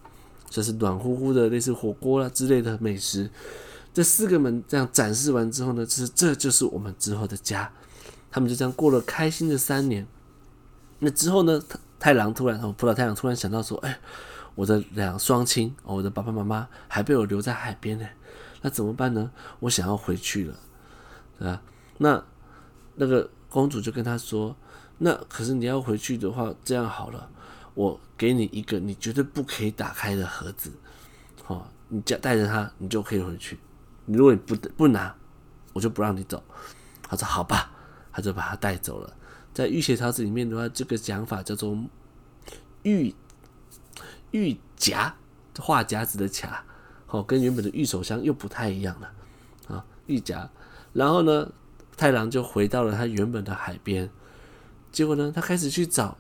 [0.49, 3.29] 就是暖乎乎的类似火锅啦之类的美食。
[3.93, 7.73] 这四个门这样展示完之后呢，就是这就是我们之后的家。
[8.31, 10.07] 他们就这样过了开心的三年。
[11.01, 11.61] 那之后呢，
[11.99, 13.99] 太郎突然，哦，浦岛太郎突然想到说：“哎，
[14.55, 18.07] 我的两双亲，我的爸爸妈妈还被我留在海边呢，
[18.63, 19.31] 那怎么办呢？
[19.61, 20.55] 我想要回去了，
[21.39, 21.63] 对吧？
[21.99, 22.25] 那
[22.95, 24.55] 那个公主就跟他说
[24.99, 27.29] ：‘那可是你要回去的话，这样好了，
[27.75, 30.71] 我给你一个你绝对不可以打开的盒子，
[31.49, 33.59] 哦，你带带着它，你就可以回去。
[34.07, 35.15] 如果你不不拿，
[35.73, 36.43] 我就不让你走。’
[37.03, 37.73] 他说：‘好吧。’
[38.11, 39.15] 他就把他带走了。”
[39.59, 41.77] 在御伽草子里面的话，这个讲法叫做
[42.85, 43.13] “玉
[44.31, 45.13] 玉夹”，
[45.59, 46.63] 画夹子的夹，
[47.07, 49.13] 好，跟原本的玉手箱又不太一样了
[49.67, 49.85] 啊。
[50.07, 50.49] 玉夹，
[50.93, 51.51] 然后呢，
[51.97, 54.09] 太郎就回到了他原本的海边。
[54.93, 56.17] 结果呢，他开始去找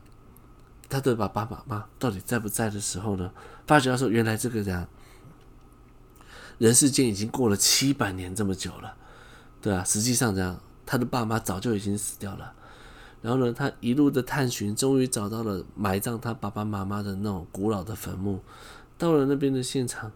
[0.88, 3.31] 他的爸爸妈妈到底在不在的时候呢，
[3.68, 4.88] 发觉他说，原来这个人
[6.59, 8.96] 人世间已经过了七百年这么久了，
[9.62, 12.55] 对啊，实际上这样，他的爸妈早就已经死掉了。
[13.20, 18.40] 然后呢，他一路的探寻，终于找到了埋葬他爸爸妈妈的那种古老的坟墓。
[18.96, 20.12] 到了那边的现场，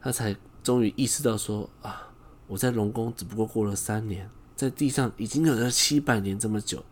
[0.00, 2.08] 他才终于意识到说啊，
[2.46, 6.84] 我在龙宫只不过过了三年，在地上已经有了七百年这么久。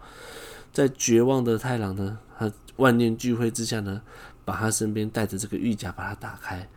[0.72, 4.02] 在绝望的太郎呢，他万念俱灰之下呢，
[4.44, 6.68] 把他身边带着这个玉甲把它打开，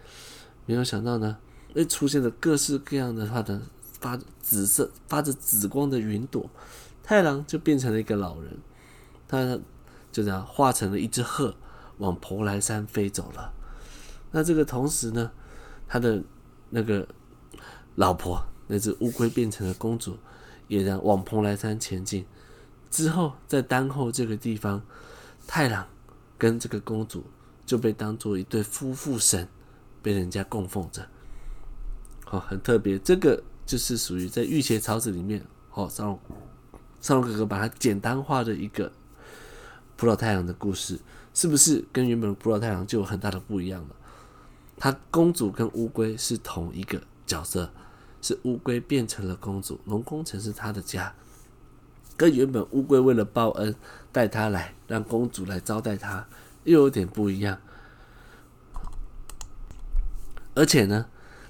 [0.66, 1.38] 没有想到呢，
[1.74, 3.62] 诶，出现了各式各样的他的
[4.00, 6.50] 发紫色、发着紫光的云朵。
[7.12, 8.58] 太郎就变成了一个老人，
[9.28, 9.60] 他
[10.14, 11.54] 就这样化成了一只鹤，
[11.98, 13.52] 往蓬莱山飞走了。
[14.32, 15.30] 那这个同时呢，
[15.90, 16.24] 他的
[16.70, 17.06] 那个
[17.96, 20.18] 老婆，那只乌龟变成了公主，
[20.70, 22.26] 也这样往蓬莱山前进。
[22.90, 24.82] 之后，在丹后这个地方，
[25.46, 25.86] 太郎
[26.38, 27.26] 跟这个公主
[27.66, 29.46] 就被当做一对夫妇神，
[30.02, 31.06] 被人家供奉着。
[32.24, 36.18] 好，很特别，这个就是属于在《御前草子》里面，哦，上。
[37.02, 38.92] 少龙哥哥把它简单化的一个
[39.98, 41.00] 浦岛太阳的故事，
[41.34, 43.96] 是不是跟原本的浦岛太阳就有很大的不一样了？
[44.78, 47.72] 他公主跟乌龟是同一个角色，
[48.22, 51.14] 是乌龟变成了公主，龙宫城是他的家，
[52.18, 53.76] 跟原本乌龟为了报恩
[54.12, 56.28] 带他来，让公主来招待他，
[56.64, 57.60] 又有点不一样。
[60.54, 61.06] 而且呢，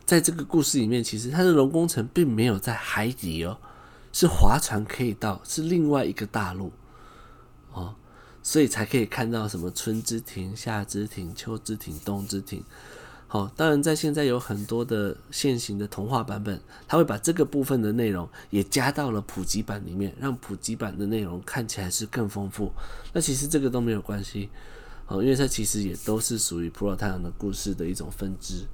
[0.06, 3.58] 在这个故事里面，其实他的龙宫城并没有在海底哦。
[4.14, 6.72] 是划船可以到，是另外一个大陆
[7.74, 7.96] 哦，
[8.44, 12.64] 所以才可以看到什么春之庭、夏之庭、秋之庭、冬之庭。
[13.28, 22.70] 好，当然在现在有很多的现行的童话版本，他会把这个部分的内容也加到了普及版里面，让普及版的内容看起来是更丰富。
[23.14, 24.50] 那其实这个都没有关系，
[25.08, 28.66] 哦，因为它其实也都是属于浦岛太郎的故事的一种分支。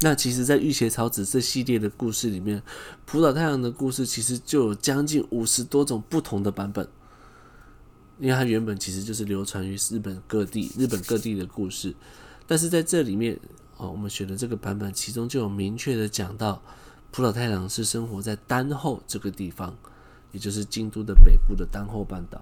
[0.00, 2.62] 那其实，在《御邪草子》这系列的故事里面，
[3.04, 6.86] 浦岛太郎的故事其实就有将近五十多种不同的版本，
[8.20, 11.92] 因为它原本其实就是流传于日本各地、日本各地的故事。
[12.46, 13.36] 但是在这里面，
[13.76, 16.62] 哦，我们选的这个版本，其中就有明确的讲到，
[17.10, 19.76] 浦岛太郎是生活在丹后这个地方，
[20.30, 22.40] 也就是京都的北部的丹后半岛。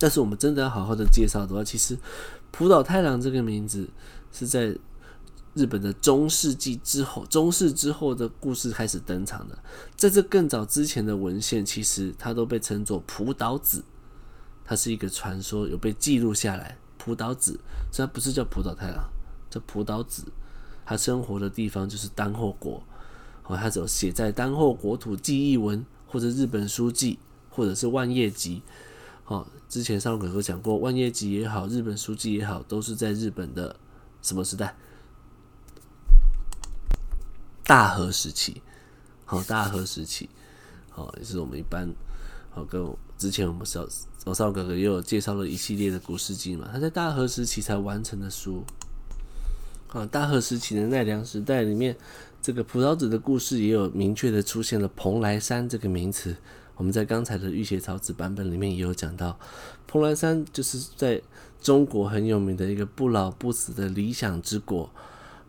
[0.00, 1.96] 但是我们真的要好好的介绍的话，其实
[2.50, 3.88] 浦岛太郎这个名字
[4.32, 4.76] 是在。
[5.54, 9.58] 日本的中世纪之后，中世之后的故事开始登场的。
[9.96, 13.84] 在这更早之前的文献，其实它都被称作浦岛子，
[14.64, 16.76] 它是一个传说，有被记录下来。
[16.98, 17.60] 浦岛子，
[17.92, 19.04] 虽然不是叫浦岛太郎，
[19.50, 20.24] 叫浦岛子。
[20.86, 22.82] 他生活的地方就是丹后国，
[23.44, 28.62] 哦，他只有写在丹后国土记忆文，或者日本书记，或者是万叶集。
[29.26, 33.76] 哦，之前少龙葛格讲过，万叶集也好，日本书记也好，都是在日本的
[34.20, 34.76] 什么时代？
[37.66, 38.60] 大和时期，
[39.24, 40.28] 好，大和时期，
[40.90, 41.88] 好，也是我们一般，
[42.50, 43.88] 好，跟之前我们少
[44.22, 48.62] 少少哥哥也有介绍了一系列的古事记嘛，他在大和时期才完成的书，
[49.88, 51.96] 啊，大和时期的奈良时代里面，
[52.42, 56.36] 这个浦岛子的故事也有明确的出现了蓬莱山这个名词，
[56.76, 59.38] 我们在刚才的御伽草子版本里面也有讲到，
[59.86, 61.22] 蓬莱山就是在
[61.62, 64.90] 中国很有名的一个不老不死的理想之国。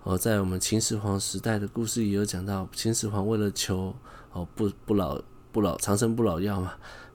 [0.05, 3.91] 哦，在我们秦始皇时代的故事也有讲到，秦始皇为了求
[4.33, 5.19] 哦不不老
[5.51, 6.73] 不老长生不老药嘛，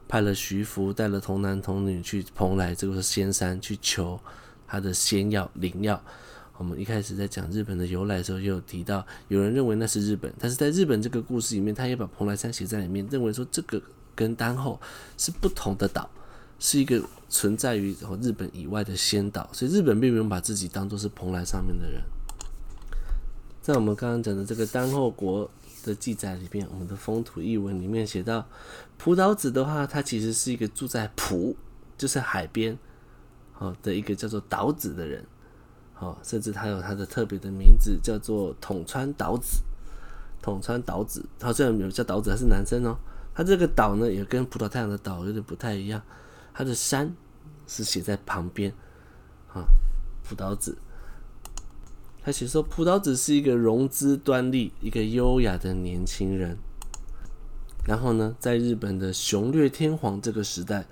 [0.08, 4.18] 派了徐福带了童男童女去蓬莱这个仙山去求
[4.66, 6.02] 他的仙药灵药。
[6.58, 13.80] 我们一开始在讲日本的由来的时候，也有提到，有人认为那是日本，但是在日本这个故事里面，他也把蓬莱山写在里面，认为说这个
[14.16, 14.80] 跟丹后
[15.16, 16.10] 是不同的岛，
[16.58, 22.02] 是一个存在于日本以外的仙岛，所以日本并没有把自己当作是蓬莱上面的人。
[23.62, 25.50] 在我们刚刚讲的这个丹后国
[25.84, 28.46] 的记载里面，我们的风土异闻里面写到，
[28.96, 31.54] 浦岛子的话，他其实是一个住在蒲，
[31.98, 32.78] 就是海边，
[33.52, 35.24] 好的一个叫做岛子的人，
[35.92, 39.62] 好，甚至他有他的特别的名字，叫做统川岛子。
[40.42, 42.96] 统川岛子，他虽然有叫岛子，他是男生哦。
[43.34, 46.00] 他这个岛呢，也跟葡萄太阳的岛有点不太一样，
[46.54, 47.14] 他的山
[47.66, 48.72] 是写在旁边，
[49.52, 49.68] 啊，
[50.24, 50.78] 浦岛子。
[52.22, 56.58] 他写说，浦岛子是一个容姿端丽、一个优雅的年轻人。
[57.86, 60.86] 然后呢，在日本的雄略天皇这个时代，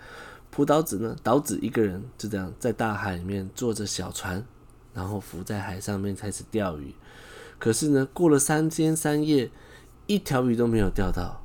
[0.51, 4.43] 浦岛子呢，岛子一个人就这样在大海里面坐着小船，
[4.95, 6.95] 然后浮在海上面开始钓鱼。
[7.59, 9.51] 可是呢，过了三天三夜，
[10.07, 11.45] 一条鱼都没有钓到。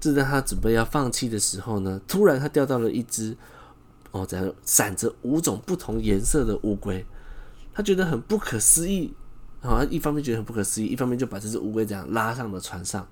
[0.00, 3.36] 正在他准备要放弃的时候呢，突然他钓到了一只
[4.10, 7.06] 哦，这样闪着五种不同颜色的乌龟。
[7.74, 9.12] 他觉得很不可思议，
[9.60, 13.06] 好像一方面觉得很不可思议，一方面就把这只乌龟这样拉上了船上。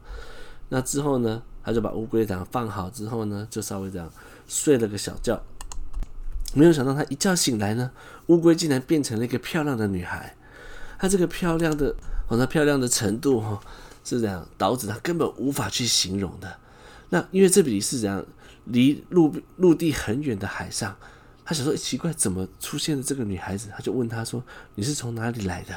[0.68, 4.10] 那之后呢，他就把乌龟这样放好之后呢，就稍微这样
[4.46, 5.42] 睡了个小觉。
[6.54, 7.90] 没有想到他一觉醒来呢，
[8.26, 10.36] 乌龟竟然变成了一个漂亮的女孩。
[10.98, 11.94] 她这个漂亮的，
[12.28, 13.58] 哦，那漂亮的程度哈，
[14.04, 16.58] 是这样，导致他根本无法去形容的。
[17.08, 18.24] 那因为这里是这样，
[18.64, 20.94] 离陆陆地很远的海上。
[21.50, 24.40] 他想说：“奇怪，怎么出现了这个女孩子？”他就问他说
[24.76, 25.76] ：“你是从哪里来的？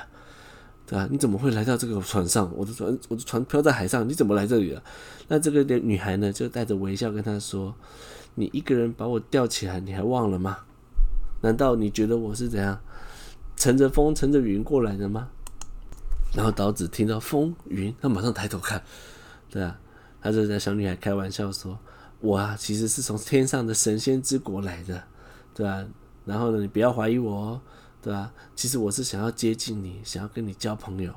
[0.86, 1.08] 对吧？
[1.10, 2.48] 你怎么会来到这个船上？
[2.56, 4.84] 我的船，我的船漂在海上，你怎么来这里了？”
[5.30, 7.74] 那这个女孩呢，就带着微笑跟他说
[8.36, 10.60] ：“你一个人把我吊起来，你还忘了吗？
[11.42, 12.80] 难道你觉得我是怎样
[13.56, 15.30] 乘着风、乘着云过来的吗？”
[16.34, 18.84] 然后岛子听到风云，他马上抬头看，
[19.50, 19.80] 对啊，
[20.22, 21.80] 他就在小女孩开玩笑说
[22.22, 25.06] ：“我啊，其实是从天上的神仙之国来的。”
[25.54, 25.86] 对啊，
[26.26, 27.62] 然后呢，你不要怀疑我哦，
[28.02, 28.32] 对吧？
[28.56, 31.14] 其实我是想要接近你，想要跟你交朋友。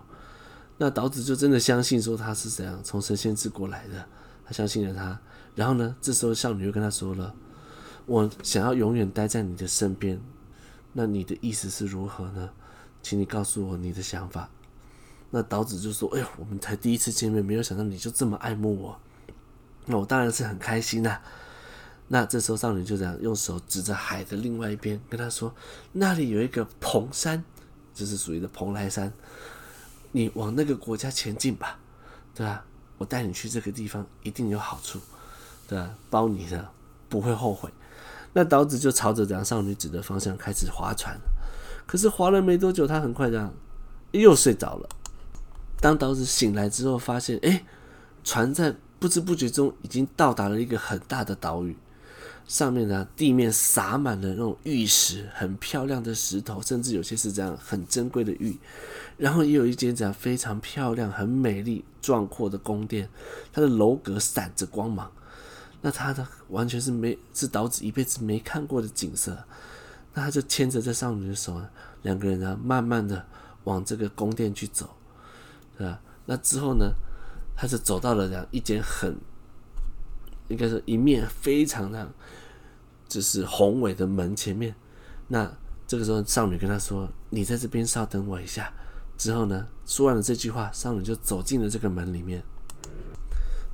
[0.78, 4.06] 那岛子就真的相信说他是怎样从神仙之国来的，
[4.44, 5.18] 他相信了他。
[5.54, 7.34] 然后呢，这时候少女又跟他说了
[8.04, 10.20] ：“我想要永远待在你的身边。”
[10.92, 12.50] 那你的意思是如何呢？
[13.02, 14.50] 请你告诉我你的想法。
[15.30, 19.00] 那岛子就说：“哎呦，我们才第一次见面，没有想到你就这么爱慕我。
[19.86, 21.20] 那我当然是很开心呐。”
[22.08, 25.52] 那这时候少女就这样用手指着海的另外一边，跟他说
[25.92, 27.42] ：“那里有一个蓬山，
[27.92, 29.12] 就是属于的蓬莱山，
[30.12, 31.78] 你往那个国家前进吧，
[32.34, 32.64] 对吧？
[32.98, 35.00] 我带你去这个地方一定有好处，
[35.66, 35.90] 对吧？
[36.08, 36.68] 包你的
[37.08, 37.68] 不会后悔。”
[38.34, 41.18] 那岛子就朝着这样少女指的方向开始划船，
[41.86, 43.52] 可是划了没多久，他很快这样
[44.12, 44.88] 又睡着了。
[45.80, 47.64] 当岛子醒来之后，发现哎，
[48.22, 51.76] 船在不知不觉中已经到达了一个很大的岛屿。
[52.46, 58.56] 上面呢，地面洒满了那种玉石，很漂亮的石头，甚至有些是这样很珍贵的玉。
[59.16, 63.08] 然后也有一间这样非常漂亮、很美丽、壮阔的宫殿，
[63.52, 65.10] 它的楼阁闪着光芒。
[65.80, 69.36] 那它的完全是没是岛子一辈子没看过的景色。
[70.14, 71.60] 那他就牵着这少女的手，
[72.02, 73.26] 两个人呢慢慢的
[73.64, 74.88] 往这个宫殿去走，
[75.76, 76.00] 对吧？
[76.24, 76.92] 那之后呢，
[77.56, 79.16] 他就走到了这样一间很。
[80.48, 82.08] 应该是一面非常的，
[83.08, 84.74] 就是宏伟的门前面。
[85.28, 85.50] 那
[85.86, 88.72] 这个时候，少女跟他说：“你在这边稍等我一下。”
[89.16, 92.42] 之后呢，说完了这句话，少女就走进了这个门里面。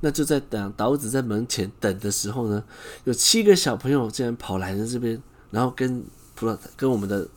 [0.01, 2.63] 那就在等岛子在门前等的时候呢，
[3.03, 6.03] 有七个小朋友竟然跑来了这边，然后跟
[6.35, 7.27] 普跟我们的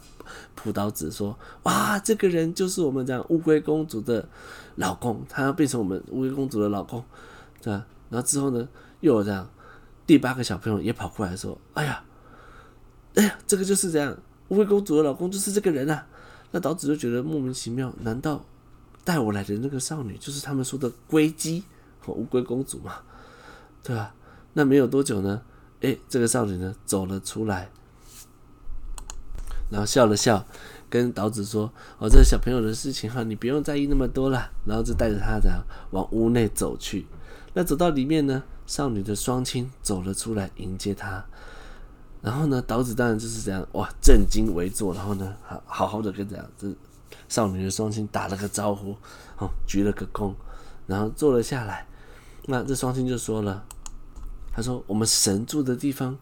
[0.54, 4.28] 普岛子说：“哇，这个人就是我们这样乌龟公主的
[4.76, 7.04] 老公，他要变成我们乌龟公主的老公，
[7.60, 8.68] 对吧？”然后之后呢？
[9.00, 9.48] 又这样，
[10.06, 12.04] 第八个小朋友也跑过来说：“哎呀，
[13.14, 14.16] 哎呀，这个就是这样，
[14.48, 16.06] 乌龟公主的老公就是这个人啊！”
[16.52, 18.44] 那岛子就觉得莫名其妙，难道
[19.04, 21.64] 带我来的那个少女就是他们说的龟姬
[22.00, 22.94] 和乌龟公主吗？
[23.82, 24.14] 对吧？
[24.54, 25.42] 那没有多久呢，
[25.82, 27.70] 哎，这个少女呢走了出来，
[29.70, 30.46] 然后笑了笑，
[30.88, 37.06] 跟岛子说：“哦，这个小朋友的事情哈，你不用在意那么多了。”然后就带着他这样往屋内走去。
[37.52, 38.42] 那走到里面呢？
[38.66, 41.24] 少女的双亲走了出来迎接她，
[42.20, 46.68] 然后呢，岛子当然就是这样哇，正襟危坐，然后呢，好好好的跟这样这
[47.28, 48.96] 少女的双亲打了个招呼，
[49.38, 50.34] 哦，鞠了个躬，
[50.86, 51.86] 然后坐了下来。
[52.46, 53.64] 那这双亲就说了，
[54.52, 56.16] 他说：“我们神住的地方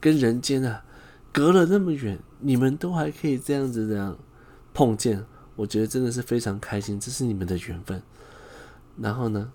[0.00, 0.84] 跟人间啊
[1.32, 4.16] 隔了那么远，你们都还可以这样子这样
[4.74, 5.24] 碰见，
[5.56, 8.02] 我觉得真的是非常开心，这是你们的缘分。”
[8.98, 9.50] 然后呢，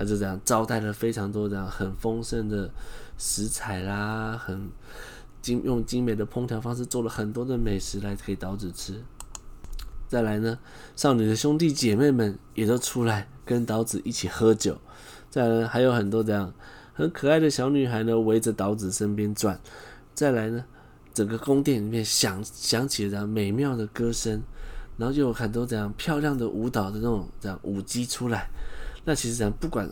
[0.00, 2.70] 他就这样招待了非常多这样很丰盛的
[3.18, 4.70] 食材啦，很
[5.42, 9.04] 精用精美的烹调方式做了很多的美食来给岛子吃。
[10.08, 10.58] 再来呢，
[10.96, 14.78] 少女的兄弟姐妹们也都出来跟岛子一起喝酒。
[15.28, 16.50] 再来呢，还有很多这样
[16.94, 19.60] 很可爱的小女孩呢围着岛子身边转。
[20.14, 20.64] 再来呢，
[21.12, 24.42] 整个宫殿里面响响起了这样美妙的歌声，
[24.96, 28.48] 然后就有很多这样漂亮的舞蹈的那种这样舞姬出来。
[29.04, 29.90] 那其实讲，不管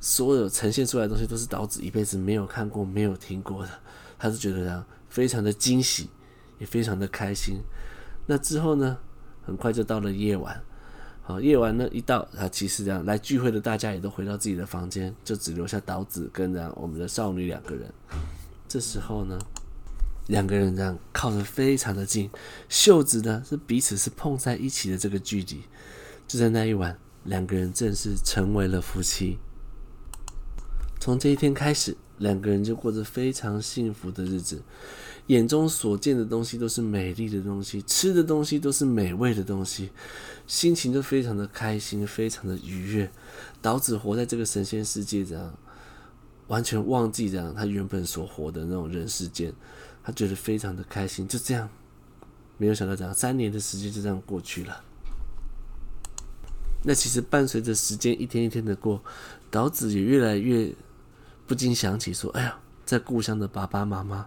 [0.00, 3.70] 所有呈现出来的东西，都是岛子一辈子没有看过、没有听过的，
[4.18, 6.08] 他是觉得这样非常的惊喜，
[6.58, 7.60] 也非常的开心。
[8.26, 8.96] 那之后呢，
[9.44, 10.62] 很快就到了夜晚。
[11.22, 17.92] 好，夜晚呢一到，啊，其实这样来聚会的大家也都回到自己的房间，就只留下岛子跟这样我们的少女两个人。
[18.66, 19.38] 这时候呢，
[20.28, 22.30] 两个人这样靠得非常的近，
[22.68, 25.62] 袖子呢是彼此是碰在一起的这个距离。
[26.26, 26.98] 就在那一晚。
[27.28, 29.36] 两个人正式成为了夫妻。
[30.98, 34.62] 从这一天开始，两个人就过着非常幸福的日子，
[35.26, 39.90] 眼中所见的东西都是美丽的东西，吃的东西都是美味的东西，
[40.46, 43.10] 心情就非常的开心，非常的愉悦。
[43.60, 45.54] 岛子活在这个神仙世界，这样
[46.46, 49.52] 完全忘记这样他原本所活的那种人世间，
[50.02, 51.28] 他觉得非常的开心。
[51.28, 51.68] 就这样，
[52.56, 54.84] 没有想到这样三年的时间就这样过去了。
[56.88, 59.04] 那其实伴随着时间一天一天的过，
[59.50, 60.74] 岛子也越来越。
[61.46, 64.26] 不禁想起说：“哎呀，在故乡的爸爸妈妈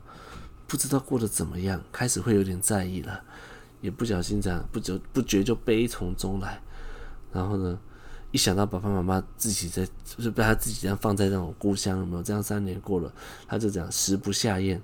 [0.67, 3.23] 不知道过得怎么样，开始会有点在意了，
[3.79, 6.61] 也不小心这样不久不觉就悲从中来。
[7.31, 7.79] 然后呢，
[8.31, 13.11] 一想到爸爸妈妈自己在，就是被他自己这样放在那种故乡，有没有这样三年过了，
[13.47, 14.79] 他就这样食不下咽，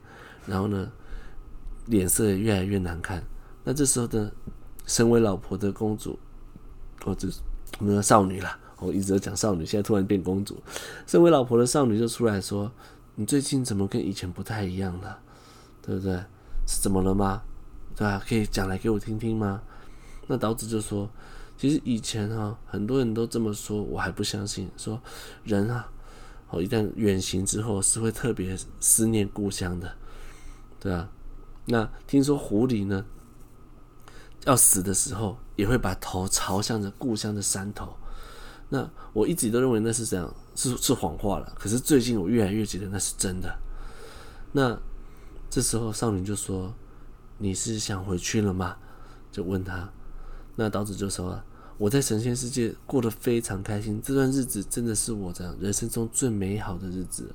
[0.47, 0.91] 然后呢，
[1.85, 3.23] 脸色也越来越难看。
[3.63, 4.31] 那这时候的
[4.87, 6.19] 身为老婆的公主，
[7.03, 7.39] 或者是
[7.85, 10.55] 的少女了。”我一直在讲少女，现在突然变公主。
[11.05, 12.71] 身为老婆的少女就出来说
[13.15, 15.19] ：“你最近怎么跟以前不太一样了？
[15.81, 16.15] 对不对？
[16.67, 17.41] 是怎么了吗？
[17.95, 18.21] 对吧？
[18.27, 19.61] 可以讲来给我听听吗？”
[20.29, 21.09] 那岛子就说
[21.57, 24.69] ：“其实以前啊，很多人都这么说，我还不相信。
[24.77, 25.01] 说
[25.43, 25.89] 人啊，
[26.49, 29.91] 哦，一旦远行之后是会特别思念故乡的，
[30.79, 31.09] 对啊。
[31.65, 33.03] 那听说狐狸呢，
[34.47, 37.95] 要死的时候也会把头朝向着故乡的山头。”
[38.69, 41.53] 那我一直都认为那是这样，是是谎话了。
[41.59, 43.57] 可是最近我越来越觉得那是真的。
[44.51, 44.77] 那
[45.49, 46.73] 这时候少女就说
[47.39, 48.75] ：“你是想回去了吗？”
[49.31, 49.89] 就问他。
[50.55, 51.39] 那岛子就说
[51.77, 57.33] ：“我在神仙世界过得非常开心，这段日子真的是我这样人生中最美好的日子。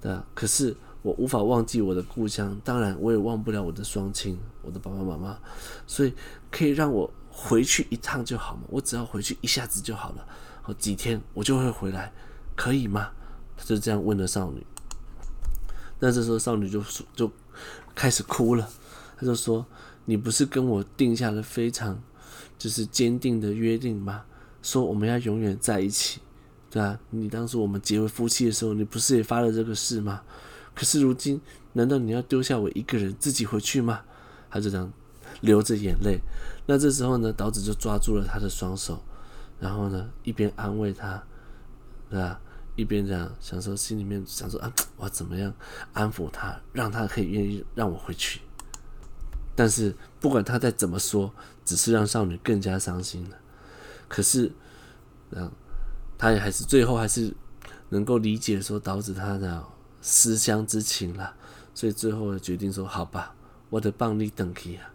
[0.00, 5.38] 对，可是我无法忘记我的故乡，当然我也忘不了我的双亲，我的爸爸妈妈。
[5.86, 6.12] 所以
[6.50, 10.26] 可以让我。”回去一趟就好嘛，我只要回去一下子就好了，
[10.60, 12.12] 好几天我就会回来，
[12.54, 13.08] 可以吗？
[13.56, 14.66] 他就这样问了少女。
[16.00, 17.30] 那这时候少女就说就
[17.94, 18.68] 开始哭了，
[19.16, 19.64] 他就说
[20.04, 21.98] ：“你不是跟我定下了非常
[22.58, 24.24] 就是坚定的约定吗？
[24.60, 26.20] 说我们要永远在一起，
[26.68, 30.20] 对啊，你当初我们结为夫妻的时候，你不是也发了这个誓吗？
[30.80, 31.38] 可是如今，
[31.74, 34.00] 难道你要丢下我一个人自己回去吗？”
[34.48, 34.90] 他就这样。
[35.42, 36.18] 流着眼泪，
[36.64, 39.02] 那这时候呢，岛子就抓住了他的双手，
[39.60, 41.22] 然后呢，一边安慰他，
[42.08, 42.40] 对吧？
[42.76, 45.52] 一边这样想说，心里面想说啊，我怎么样
[45.92, 48.40] 安抚他，让他可以愿意让我回去。
[49.54, 51.30] 但是不管他再怎么说，
[51.62, 53.36] 只是让少女更加伤心了。
[54.08, 54.50] 可是，
[55.30, 55.52] 嗯，
[56.16, 57.34] 他也还是最后还是
[57.90, 59.62] 能够理解说岛子他的
[60.00, 61.34] 思乡之情了，
[61.74, 63.34] 所以最后决定说，好吧，
[63.68, 64.90] 我得帮你登记啊。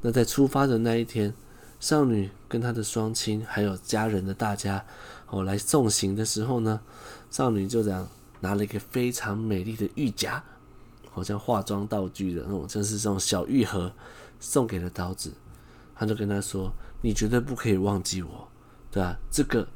[0.00, 1.34] 那在出发的那一天，
[1.80, 4.84] 少女跟她的双亲还有家人的大家
[5.28, 6.80] 哦来送行的时候呢，
[7.30, 8.08] 少女就这样
[8.40, 10.42] 拿了一个非常美丽的玉夹，
[11.10, 13.92] 好像化妆道具的那种，就是这种小玉盒，
[14.38, 15.32] 送给了刀子。
[15.96, 16.72] 他就跟她说
[17.02, 18.48] ：“你绝对不可以忘记我，
[18.88, 19.16] 对吧？
[19.32, 19.66] 这个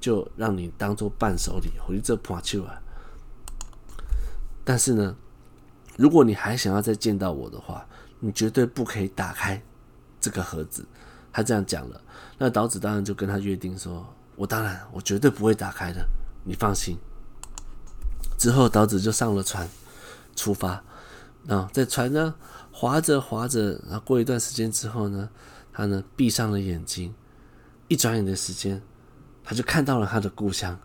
[0.00, 2.80] 就让你当做伴手礼，回去这破去啊。
[4.64, 5.14] 但是呢，
[5.96, 7.86] 如果你还想要再见到我的话，
[8.18, 9.60] 你绝对不可以打开。”
[10.20, 10.84] 这个盒子，
[11.32, 11.98] 他这样讲了，
[12.36, 16.06] 那岛子当然就跟他约定说：“我当然，我绝对不会打开的，
[16.44, 16.98] 你放心。”
[18.36, 19.66] 之后，岛子就上了船，
[20.36, 20.82] 出发。
[21.48, 22.34] 啊，在船上
[22.70, 25.30] 划着划着，然后过一段时间之后呢，
[25.72, 27.14] 他呢闭上了眼睛，
[27.88, 28.82] 一转眼的时间，
[29.50, 30.78] 他就看到了他的故乡，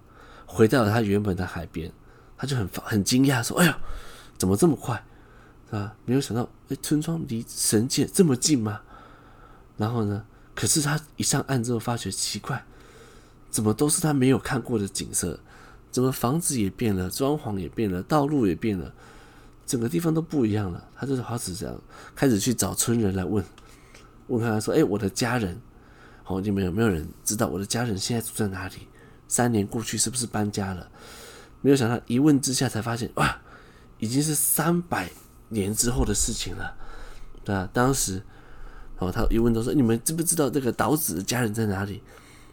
[0.47, 1.91] 回到了他原本的海边，
[2.35, 3.73] 他就很很惊讶说：“哎呦，
[4.39, 5.05] 怎么这么快？
[5.69, 8.81] 啊，没有想到，哎，村庄离神界这么近吗？”
[9.77, 10.25] 然后呢？
[10.55, 12.65] 可是他一上岸之后，发觉奇怪，
[13.51, 15.39] 怎么都是他没有看过的景色？
[15.91, 18.91] 怎么房子也变了，装潢也变了，道路也变了，
[19.67, 20.83] 整个地方都不一样了。
[20.95, 21.79] 他就是好像这样，
[22.15, 23.45] 开始去找村人来问，
[24.25, 25.61] 问他说：“哎，我的家人，
[26.25, 28.89] 好，就没有没有人知道我的家人现在住在哪里？
[29.29, 30.89] 三年过去，是不是搬家了？”
[31.61, 33.39] 没有想到一问之下才发现，哇，
[33.99, 35.09] 已经是三百
[35.47, 36.75] 年之后的事情了，
[37.45, 37.69] 对啊？
[37.71, 38.21] 当时。
[38.97, 42.01] 然后他一问都说：“你们知不知道这个岛子的家人在哪里？”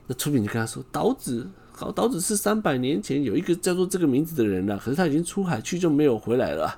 [0.08, 6.76] 那村民就跟他说：“岛子，好，岛子是三百年前有一个叫做这个名字的人了，可是他已经出海去就没有回来了，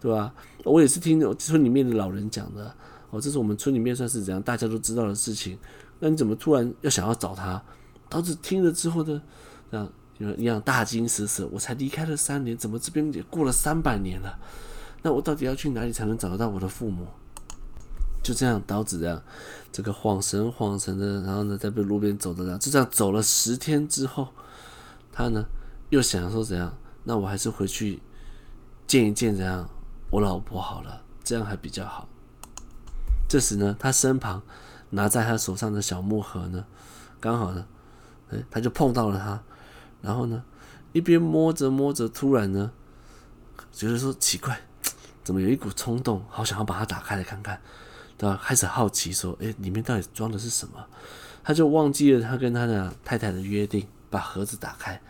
[0.00, 2.72] 对吧？”我也是听村里面的老人讲的。
[3.10, 5.58] 哦，这是我们村里面算是怎样大家都知道的事情。
[6.04, 7.62] 那你怎么突然要想要找他？
[8.08, 9.22] 刀子听了之后呢，
[9.70, 9.88] 这样
[10.36, 11.48] 一样大惊失色。
[11.52, 14.36] 我才离开了三年，怎么这边也过了三百年了？
[15.02, 17.06] 那我到底要去哪里才能找得到我的父母？
[18.20, 19.22] 就这样，刀子这样，
[19.70, 24.26] 这个晃神晃神的，然后呢，在被路边走着，就这样走了十天之后，
[25.12, 25.46] 他呢
[25.90, 26.76] 又想说怎样？
[27.04, 28.02] 那我还是回去
[28.88, 29.68] 见一见怎样
[30.10, 32.08] 我老婆好了，这样还比较好。
[33.28, 34.42] 这时呢，他身旁
[34.92, 36.64] 拿在他手上的小木盒呢，
[37.20, 37.66] 刚好呢，
[38.30, 39.42] 哎，他就碰到了他，
[40.00, 40.42] 然后呢，
[40.92, 42.70] 一边摸着摸着，突然呢，
[43.72, 44.60] 觉得说奇怪，
[45.22, 47.60] 怎么有一股冲动，好想要把它打开来看看。
[48.18, 50.86] 对吧，开始好奇说：“诶，里面到底装的是什么？”
[51.42, 55.00] 他就忘记了他跟他的太太的约定，把盒子打开。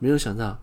[0.00, 0.58] 没有想到，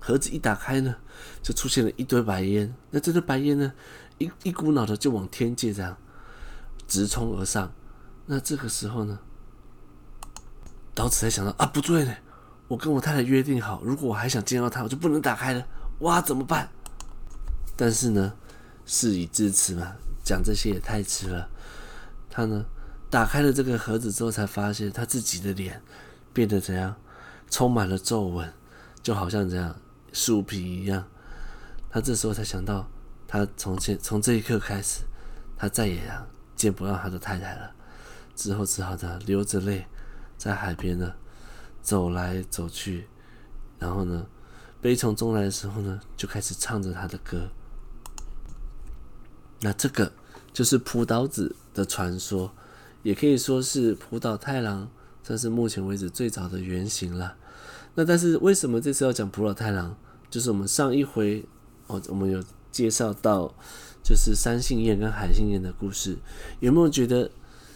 [0.00, 0.96] 盒子一打开呢，
[1.42, 2.74] 就出现了一堆白烟。
[2.90, 3.72] 那这堆白烟呢，
[4.18, 5.96] 一一股脑的就往天界这样
[6.86, 7.72] 直冲而上。
[8.26, 9.18] 那这个时候呢，
[10.94, 12.14] 岛子才想到啊，不对呢，
[12.68, 15.66] 我跟我太太约定好，如果我还想见到她，我就不能打开了。
[16.00, 16.68] 哇，怎么办？
[17.76, 18.34] 但是呢，
[18.86, 19.94] 事已至此嘛。
[20.24, 21.50] 讲这些也太迟了。
[22.30, 22.64] 他呢，
[23.10, 25.82] 打开了这个盒子之后，才发现他自己的脸
[26.32, 26.96] 变得怎样，
[27.50, 28.50] 充满了皱纹，
[29.02, 29.76] 就好像这样
[30.14, 31.04] 树皮一样。
[31.90, 32.88] 他这时候才想到，
[33.28, 35.02] 他从前从这一刻开始，
[35.58, 36.02] 他再也
[36.64, 37.70] 见不到他的太太了。
[38.34, 39.84] 之后只好的流着泪，
[40.38, 41.12] 在海边呢
[41.82, 43.06] 走来走去，
[43.78, 44.26] 然后呢，
[44.80, 47.50] 悲从中来的时候呢，就开始唱着他的歌。
[49.60, 50.10] 那这个
[50.54, 52.50] 就是浦岛子的传说，
[53.02, 54.88] 也可以说是浦岛太郎
[55.22, 57.36] 算是目前为止最早的原型了。
[57.94, 59.94] 那但是为什么这次要讲浦岛太郎？
[60.30, 61.44] 就是我们上一回
[61.88, 62.42] 哦，我们有
[62.72, 63.54] 介绍到，
[64.04, 66.16] 就是三幸彦跟海幸彦的故事，
[66.60, 67.28] 有没有觉得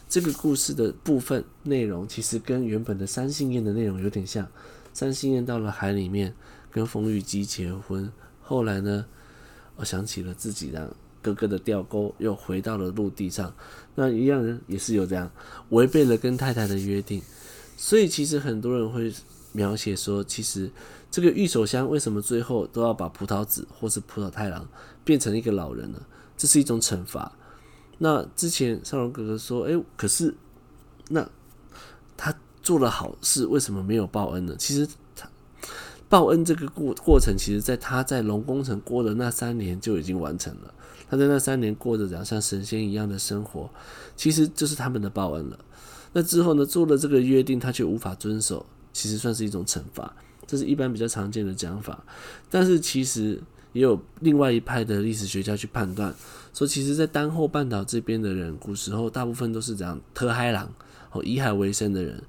[0.09, 4.47] 这个故事的部分内容其实跟原本的三幸彦的内容有点像？
[4.93, 6.35] 三幸彦到了海里面
[6.71, 8.13] 跟冯玉姬结婚，
[8.43, 9.07] 后来呢，
[9.75, 10.95] 我想起了自己的。
[11.21, 13.53] 哥哥的钓钩又回到了陆地上，
[13.97, 15.29] 那一样人也是有这样
[15.71, 17.21] 违背了跟太太的约定，
[17.77, 19.13] 所以其实很多人会
[19.51, 20.71] 描写说，其实
[21.11, 24.67] 这个玉手香为什么最后都要把葡萄子或是葡萄太郎
[25.05, 26.01] 变成一个老人呢？
[26.39, 27.31] 这是一种惩罚。
[27.99, 30.35] 那之前少龙哥哥说，哎，可是
[31.09, 31.29] 那
[32.17, 34.55] 他做了好事，为什么没有报恩呢？
[34.59, 35.29] 其实他
[36.09, 40.73] 报恩这个过过程，其实在他在龙宫城过的那三年就已经完成了。
[41.11, 43.69] 他在那三年过着这样像神仙一样的生活，
[44.15, 45.59] 其实就是他们的报恩了。
[46.13, 50.15] 那之后呢，做了这个约定，他却无法遵守，其实算是一种惩罚。
[50.47, 52.05] 这是一般比较常见的讲法。
[52.49, 53.41] 但是其实
[53.79, 56.13] 也有另外一派的历史学家去判断，
[56.53, 60.69] 说其实，在丹后半岛这边的人，古时候大部分都是这样特嗨郎
[61.13, 62.21] 哦，以海为生的人。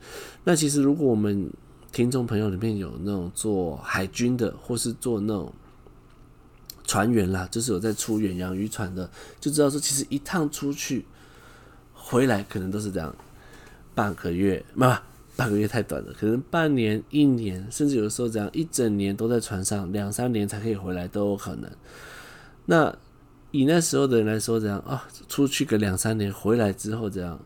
[0.43, 1.49] 那其实如果我们
[1.91, 5.51] 听众朋友里面有那种做海军的，或是做那种。
[6.85, 9.07] 船员啦，就是有在出远洋渔船的，
[9.39, 11.05] 就知道说，其实一趟出去
[11.93, 13.15] 回来可能都是这样，
[13.93, 14.99] 半个月，嘛，
[15.39, 21.71] 半个月太短了，可能半年、一年，甚至有的时候这样一整年都在船上，两三年才可以回来都有可能。
[22.65, 22.95] 那
[23.51, 27.39] 以那时候的人来说，这样啊，出去个两三年回来之后，这样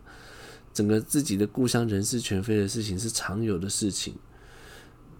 [0.72, 4.14] 整个自己的故乡人事全非的事情是常有的事情，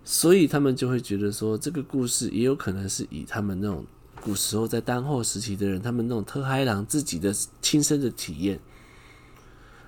[0.05, 3.85] 所以他们就会觉得说，这个故事也有可能是以他们那种。
[4.21, 8.59] 古时候在当后时期的人，他们那种特嗨郎自己的亲身的体验，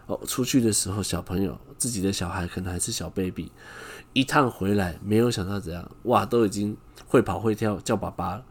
[0.07, 3.51] 哦，出去的时候小朋友自己的小孩可能还是小 baby，
[4.13, 6.77] 一趟回来没有想到怎样，哇，都已经
[7.07, 8.45] 会跑会跳叫爸爸了，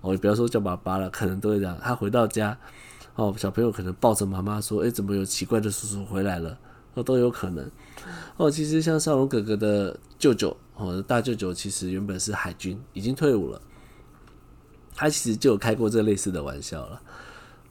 [0.00, 1.78] 哦，不要说叫爸爸了，可能都会这样。
[1.80, 2.58] 他回到家，
[3.14, 6.58] 哦，小朋友可能抱着妈妈说，诶，怎么有奇怪的叔叔回来了？
[6.94, 7.70] 哦，都有可能。
[8.36, 13.60] 哦，其实像少龙哥哥的舅舅，哦，大舅舅其实原本是海军，已经退伍了。
[14.96, 17.00] 他其实就有开过这类似的玩笑了，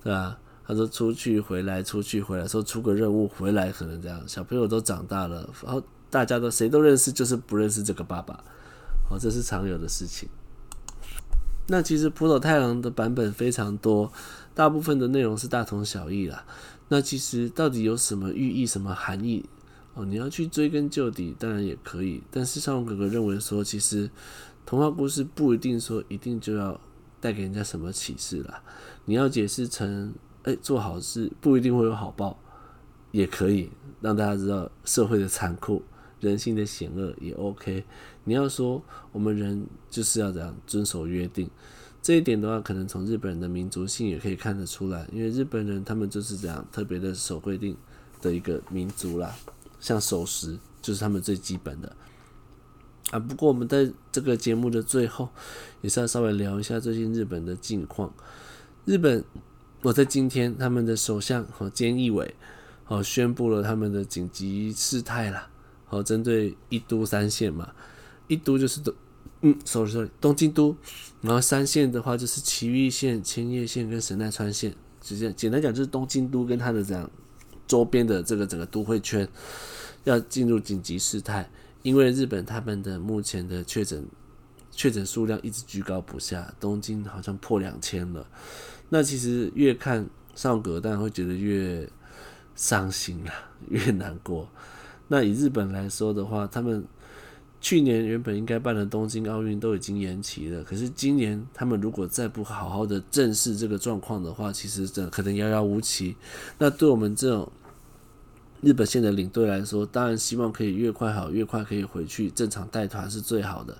[0.01, 0.39] 对吧？
[0.68, 8.43] 他说出去回来，出去回来，说出个任务回来，可能这样，小朋友都长大了，然后大家都谁都认识，就是不认识这个爸爸，
[9.09, 10.28] 哦，这是常有的事情。
[11.68, 14.11] 那其实浦岛太郎的版本非常多，
[14.53, 16.45] 大部分的内容是大同小异啦。
[16.89, 19.45] 那其实到底有什么寓意、什么含义？
[19.93, 22.22] 哦，你要去追根究底，当然也可以。
[22.30, 24.09] 但是上龙哥哥认为说，其实
[24.65, 26.78] 童话故事不一定说一定就要。
[27.20, 28.61] 带给人家什么启示啦？
[29.05, 30.13] 你要解释成，
[30.48, 32.39] 哎、做好事不一定会有好报，
[33.12, 33.70] 也可以
[34.00, 35.84] 让大家知道社会的残酷、
[36.22, 37.84] 人性的险恶也 OK。
[38.24, 38.82] 你要说
[39.12, 41.50] 我们人就是要这样遵守约定，
[42.02, 47.76] 这一点的话，可能从日本人的民族性也可以看得出来，因为日本人他们就是这样特别的守规定
[48.22, 49.36] 的一个民族啦，
[49.82, 51.93] 像守时就是他们最基本的。
[53.12, 55.28] 啊，不过我们在这个节目的最后，
[55.82, 58.14] 也是要稍微聊一下最近日本的近况。
[58.86, 59.22] 日本，
[59.88, 62.35] 我在今天，他们的首相和菅义伟
[62.88, 65.49] 哦宣布了他们的紧急事态啦，
[65.89, 67.73] 哦，针对一都三县嘛，
[68.27, 68.93] 一都就是东，
[69.43, 70.75] 嗯，sorry sorry，东京都，
[71.21, 77.09] 然后三县的话就是埼玉县、千叶县跟神奈川县，直接简单讲就是东京都跟它的这样
[77.65, 79.25] 周边的这个整个都会圈
[80.03, 81.49] 要进入紧急事态，
[81.81, 84.05] 因为日本他们的目前的确诊
[84.78, 88.23] 确诊数量一直居高不下，东京好像破两千了。
[88.89, 91.89] 那其实越看上格，当然会觉得越
[92.55, 93.34] 伤心啦，
[93.69, 94.47] 越难过。
[95.07, 96.86] 那以日本来说的话，他们
[97.59, 100.63] 去年原本应该办的东京奥运都已经延期了。
[100.63, 106.15] 可是今年他们如果再不好好的正视这个状况的话，其实这可能遥遥无期。
[106.59, 107.51] 那对我们这种
[108.61, 113.75] 日本线的领队来说，当然希望可以越快好，越快可以回去正常带团是最好的。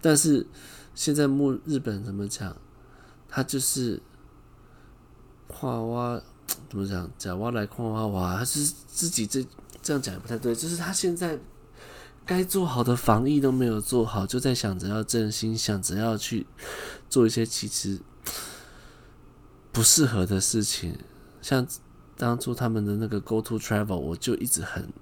[0.00, 0.46] 但是
[0.94, 2.56] 现在目日本怎么讲？
[3.28, 4.02] 他就是。
[5.48, 6.20] 画 蛙
[6.68, 7.08] 怎么讲？
[7.16, 9.46] 假蛙来矿蛙蛙，他是自己这
[9.80, 10.12] 这样讲？
[10.12, 10.52] 也不太对。
[10.52, 11.38] 就是他现在
[12.26, 16.48] 该做好的防疫都没有做好，就在想着要振兴，想着要去
[17.08, 18.00] 做一些其实
[19.70, 20.98] 不适合的事情。
[21.40, 21.64] 像
[22.16, 24.92] 当初他们的那个 Go to Travel，我就一直很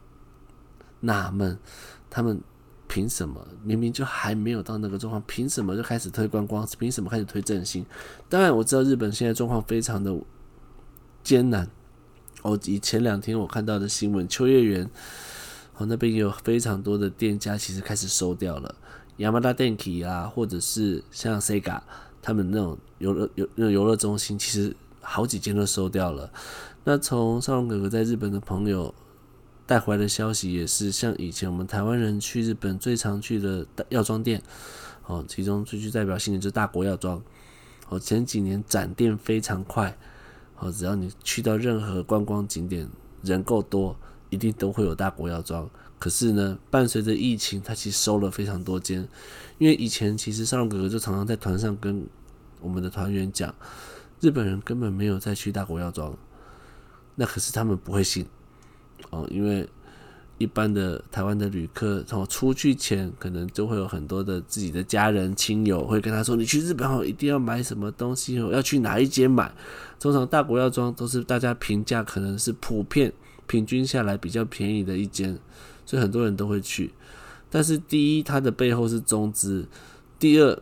[1.01, 1.59] 纳闷，
[2.11, 2.43] 他们
[2.95, 6.65] 凭什么明明就还没有到那个状况，凭什么就开始推观光？
[6.79, 7.85] 凭什么开始推振兴？
[8.29, 10.17] 当然我知道日本现在状况非常的。
[11.25, 11.69] 艰难。
[12.43, 14.89] 哦，以前两天我看到的新闻，秋叶原
[15.77, 18.73] 哦那边有非常多的店家其实开始收掉了。
[19.19, 21.81] Yamada Denki 啊，或者是像 Sega
[22.23, 26.31] 他们那种游乐游那种游乐中心，其实好几间都收掉了。
[26.85, 28.95] 那从少龙哥哥在日本的朋友
[29.67, 34.43] 带回来的消息也是，像以前我们台湾人去日本最常去的药妆店，
[35.07, 37.23] 哦，其中最具代表性的就是大国药妆。
[37.89, 39.97] 哦，前几年展店非常快。
[40.59, 42.89] 哦，只要你去到任何观光景点，
[43.23, 43.97] 人够多，
[44.31, 45.69] 一定都会有大国药妆。
[45.99, 49.07] 可是呢，伴随着疫情，它其实收了非常多间。
[49.59, 52.07] 因为以前其实少龙哥哥就常常在团上跟
[52.61, 53.55] 我们的团员讲，
[54.21, 56.17] 日本人根本没有再去大国药妆。
[57.15, 58.27] 那可是他们不会信
[59.11, 59.69] 哦，因为。
[60.37, 69.55] 一般的台湾的旅客，从出去前可能就会有很多的自己的家人亲友会跟他说：“你去日本后一定要买什么东西我，要去哪一间买。”
[70.01, 73.13] 通常大国药妆都是大家评价可能是普遍
[73.47, 75.39] 平均下来比较便宜的一间，
[75.87, 76.93] 所以很多人都会去。
[77.49, 79.63] 但是第一，它的背后是中资；
[80.19, 80.61] 第二，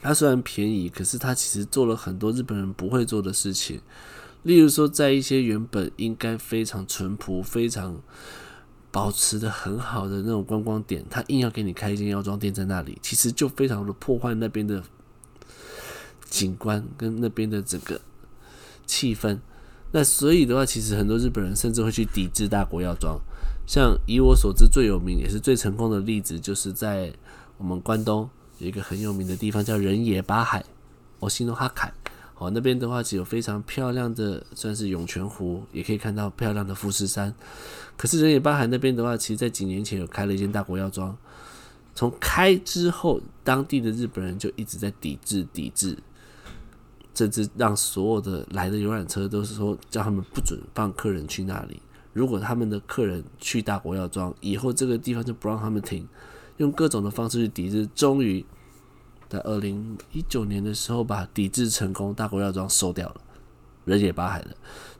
[0.00, 3.80] 它虽然便宜，可是它其实做了很多日本人不会做的事情，
[4.42, 8.00] 例如说在一些原本应该非常淳朴、非常
[8.90, 14.82] 保持的很好的那种观光点，他硬要给你开一间药妆店在那里，其实就非常的破坏那边的
[16.28, 18.00] 景观跟那边的整个
[18.84, 19.38] 气氛。
[19.92, 23.20] 那所以的话，其实很多日本人甚至会去抵制大国药妆。
[23.66, 27.12] 像以我所知最有名也是最成功的例子，就是在
[27.58, 28.28] 我们关东
[28.58, 30.64] 有一个很有名的地方叫人野八海，
[31.20, 31.92] 我心中哈凯。
[32.42, 37.32] 哦，那边的话，只有非常漂亮的，算是涌泉湖，也可以看到漂亮的富士山。
[37.96, 41.16] 可是人野八海那边的话，其实在几年前有开了一间大国药妆。
[41.94, 45.96] 从开之后，当地的日本人就一直在抵制、抵制，
[47.14, 51.80] 甚至让所有的来的游览车都是说叫他们不准放客人去那里。
[52.12, 56.08] 如果他们的客人去大国药妆，以后这个地方就不让他们停，
[56.56, 57.88] 用各种的方式去抵制。
[57.94, 58.44] 终于。
[59.32, 63.20] 在二零一九年的时候，把抵制成功，大国药妆收掉了，
[63.86, 64.48] 人也八海了。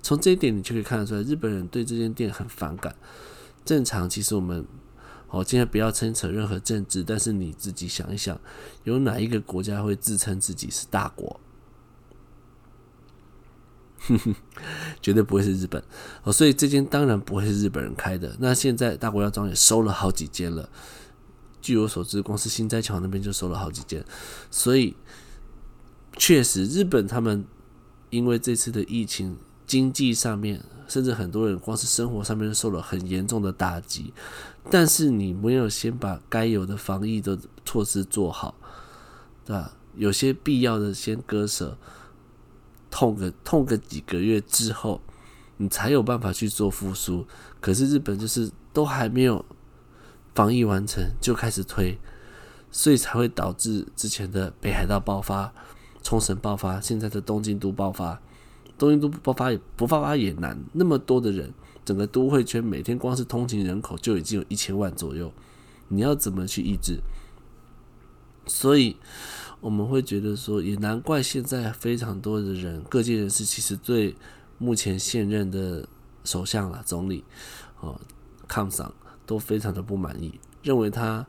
[0.01, 2.97] 从这一点，你就可以看得出来，日本人对这间店很反感。
[3.63, 4.65] 正常，其实我们，
[5.29, 8.41] 哦，今天不要牵扯任何政治，但是你自己想一想，
[8.85, 11.39] 有哪一个国家会自称自己是大国？
[13.99, 14.35] 哼哼，
[15.03, 15.85] 绝对不会是日本。
[16.23, 18.35] 哦，所以这间当然不会是日本人开的。
[18.41, 20.71] 那现在大国药妆也收了好几间了。
[21.63, 24.05] 据我所知，光是心斋桥那边就收了好几件，
[24.51, 24.97] 所以
[26.17, 27.45] 确实日本他们
[28.11, 34.13] 因为这次的疫情，经济上面甚至很多人光是生活上面受了很严重的打击。
[34.69, 38.57] 但是你没有先把该有的防疫的措施做好，
[39.47, 39.73] 对吧？
[39.95, 41.79] 有些必要的先割舍，
[42.91, 45.01] 痛个痛个几个月之后，
[45.59, 47.25] 你才有办法去做复苏。
[47.61, 49.45] 可是日本就是都还没有。
[50.35, 51.99] 防疫完成就开始推，
[52.71, 55.53] 所以才会导致之前的北海道爆发、
[56.03, 58.21] 冲绳爆发，现在的东京都爆发。
[58.79, 61.53] 东京都不爆发也不爆发也难，那么多的人，
[61.85, 65.33] 整个都会圈每天光是通勤人口就已经有一千万左右，
[65.87, 66.99] 你要怎么去抑制？
[68.47, 68.97] 所以
[69.61, 74.17] 我们会觉得说，也难怪现在非常多的人，各界人士其实对
[74.59, 75.87] 目前现任的
[76.25, 77.23] 首相啦、总理，
[77.79, 78.01] 哦，
[78.49, 78.93] 抗上
[79.27, 81.27] 都非常的不满意，认为他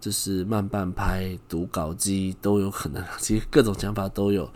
[0.00, 4.50] 就是慢半拍、读稿机都有可能， 其实各种想法都有。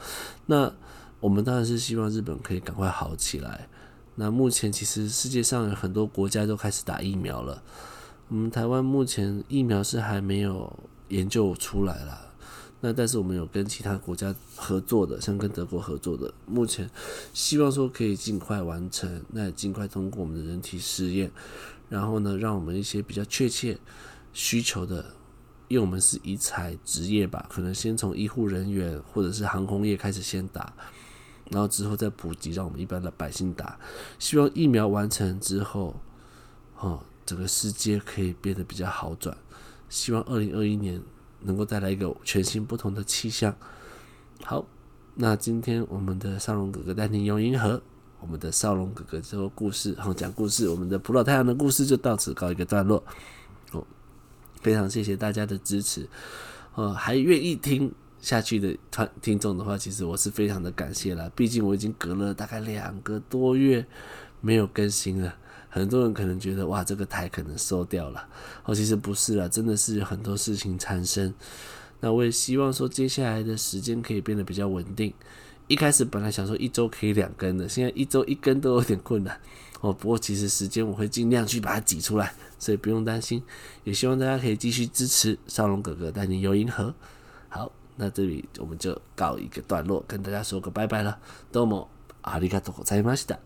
[0.46, 0.72] 那
[1.20, 3.68] 我们当然是希望日本可以赶快好起来。
[4.16, 7.62] 那目前其实世界上有很多国家都开始打疫苗了，
[8.28, 10.72] 我们台湾目前疫苗是还没有
[11.08, 12.20] 研究出来啦。
[12.80, 16.88] 那但是我们有跟其他国家合作的，像跟德国合作的，目前
[17.32, 21.30] 希望说可以尽快完成，那尽快通过我们的人体试验，
[21.88, 23.78] 然后呢，让我们一些比较确切
[24.32, 25.14] 需求的，
[25.68, 30.72] 因为我们是医采职业吧，可能先从医护人员或者是航空业开始先打，
[31.50, 33.78] 然后之后再普及，让我们一般的百姓打。
[34.18, 35.96] 希望疫苗完成之后，
[36.78, 39.36] 哦，整个世界可以变得比较好转。
[39.88, 41.02] 希望二零二一年。
[41.46, 43.54] 能够带来一个全新不同的气象。
[44.44, 44.64] 好，
[45.16, 47.82] 那今天我们的少龙哥哥带你游银河，
[48.24, 53.04] 我们的少龙哥哥这个故事，然后讲故事，我们的浦岛太阳的故事就到此告一个段落。
[53.72, 53.86] 哦，
[54.62, 56.08] 非常谢谢大家的支持，
[56.74, 61.30] 呃，还愿意听下去的团听众的话，其实我是非常的感谢啦。
[61.36, 63.86] 毕竟我已经隔了大概两个多月
[64.40, 65.36] 没有更新了。
[65.68, 68.26] 很多人可能觉得哇，这个台可能收掉了，
[68.64, 71.34] 哦，其实不是啦，真的是有很多事情产生。
[72.00, 75.12] 那我也希望说，接下来的时间可以变得比较稳定。
[75.66, 79.40] 一开始本来想说一周可以两更的，现在一周一更都有点困难，
[79.80, 83.42] 哦，不过其实时间我会尽量去把它挤出来，所以不用担心，
[83.84, 86.94] 也希望大家可以继续支持少龙哥哥带你游银河。
[87.48, 91.18] 好，那这里我们就告一个段落，跟大家说个拜拜了，
[91.52, 91.88] どうも
[92.22, 93.43] ありがとうございました。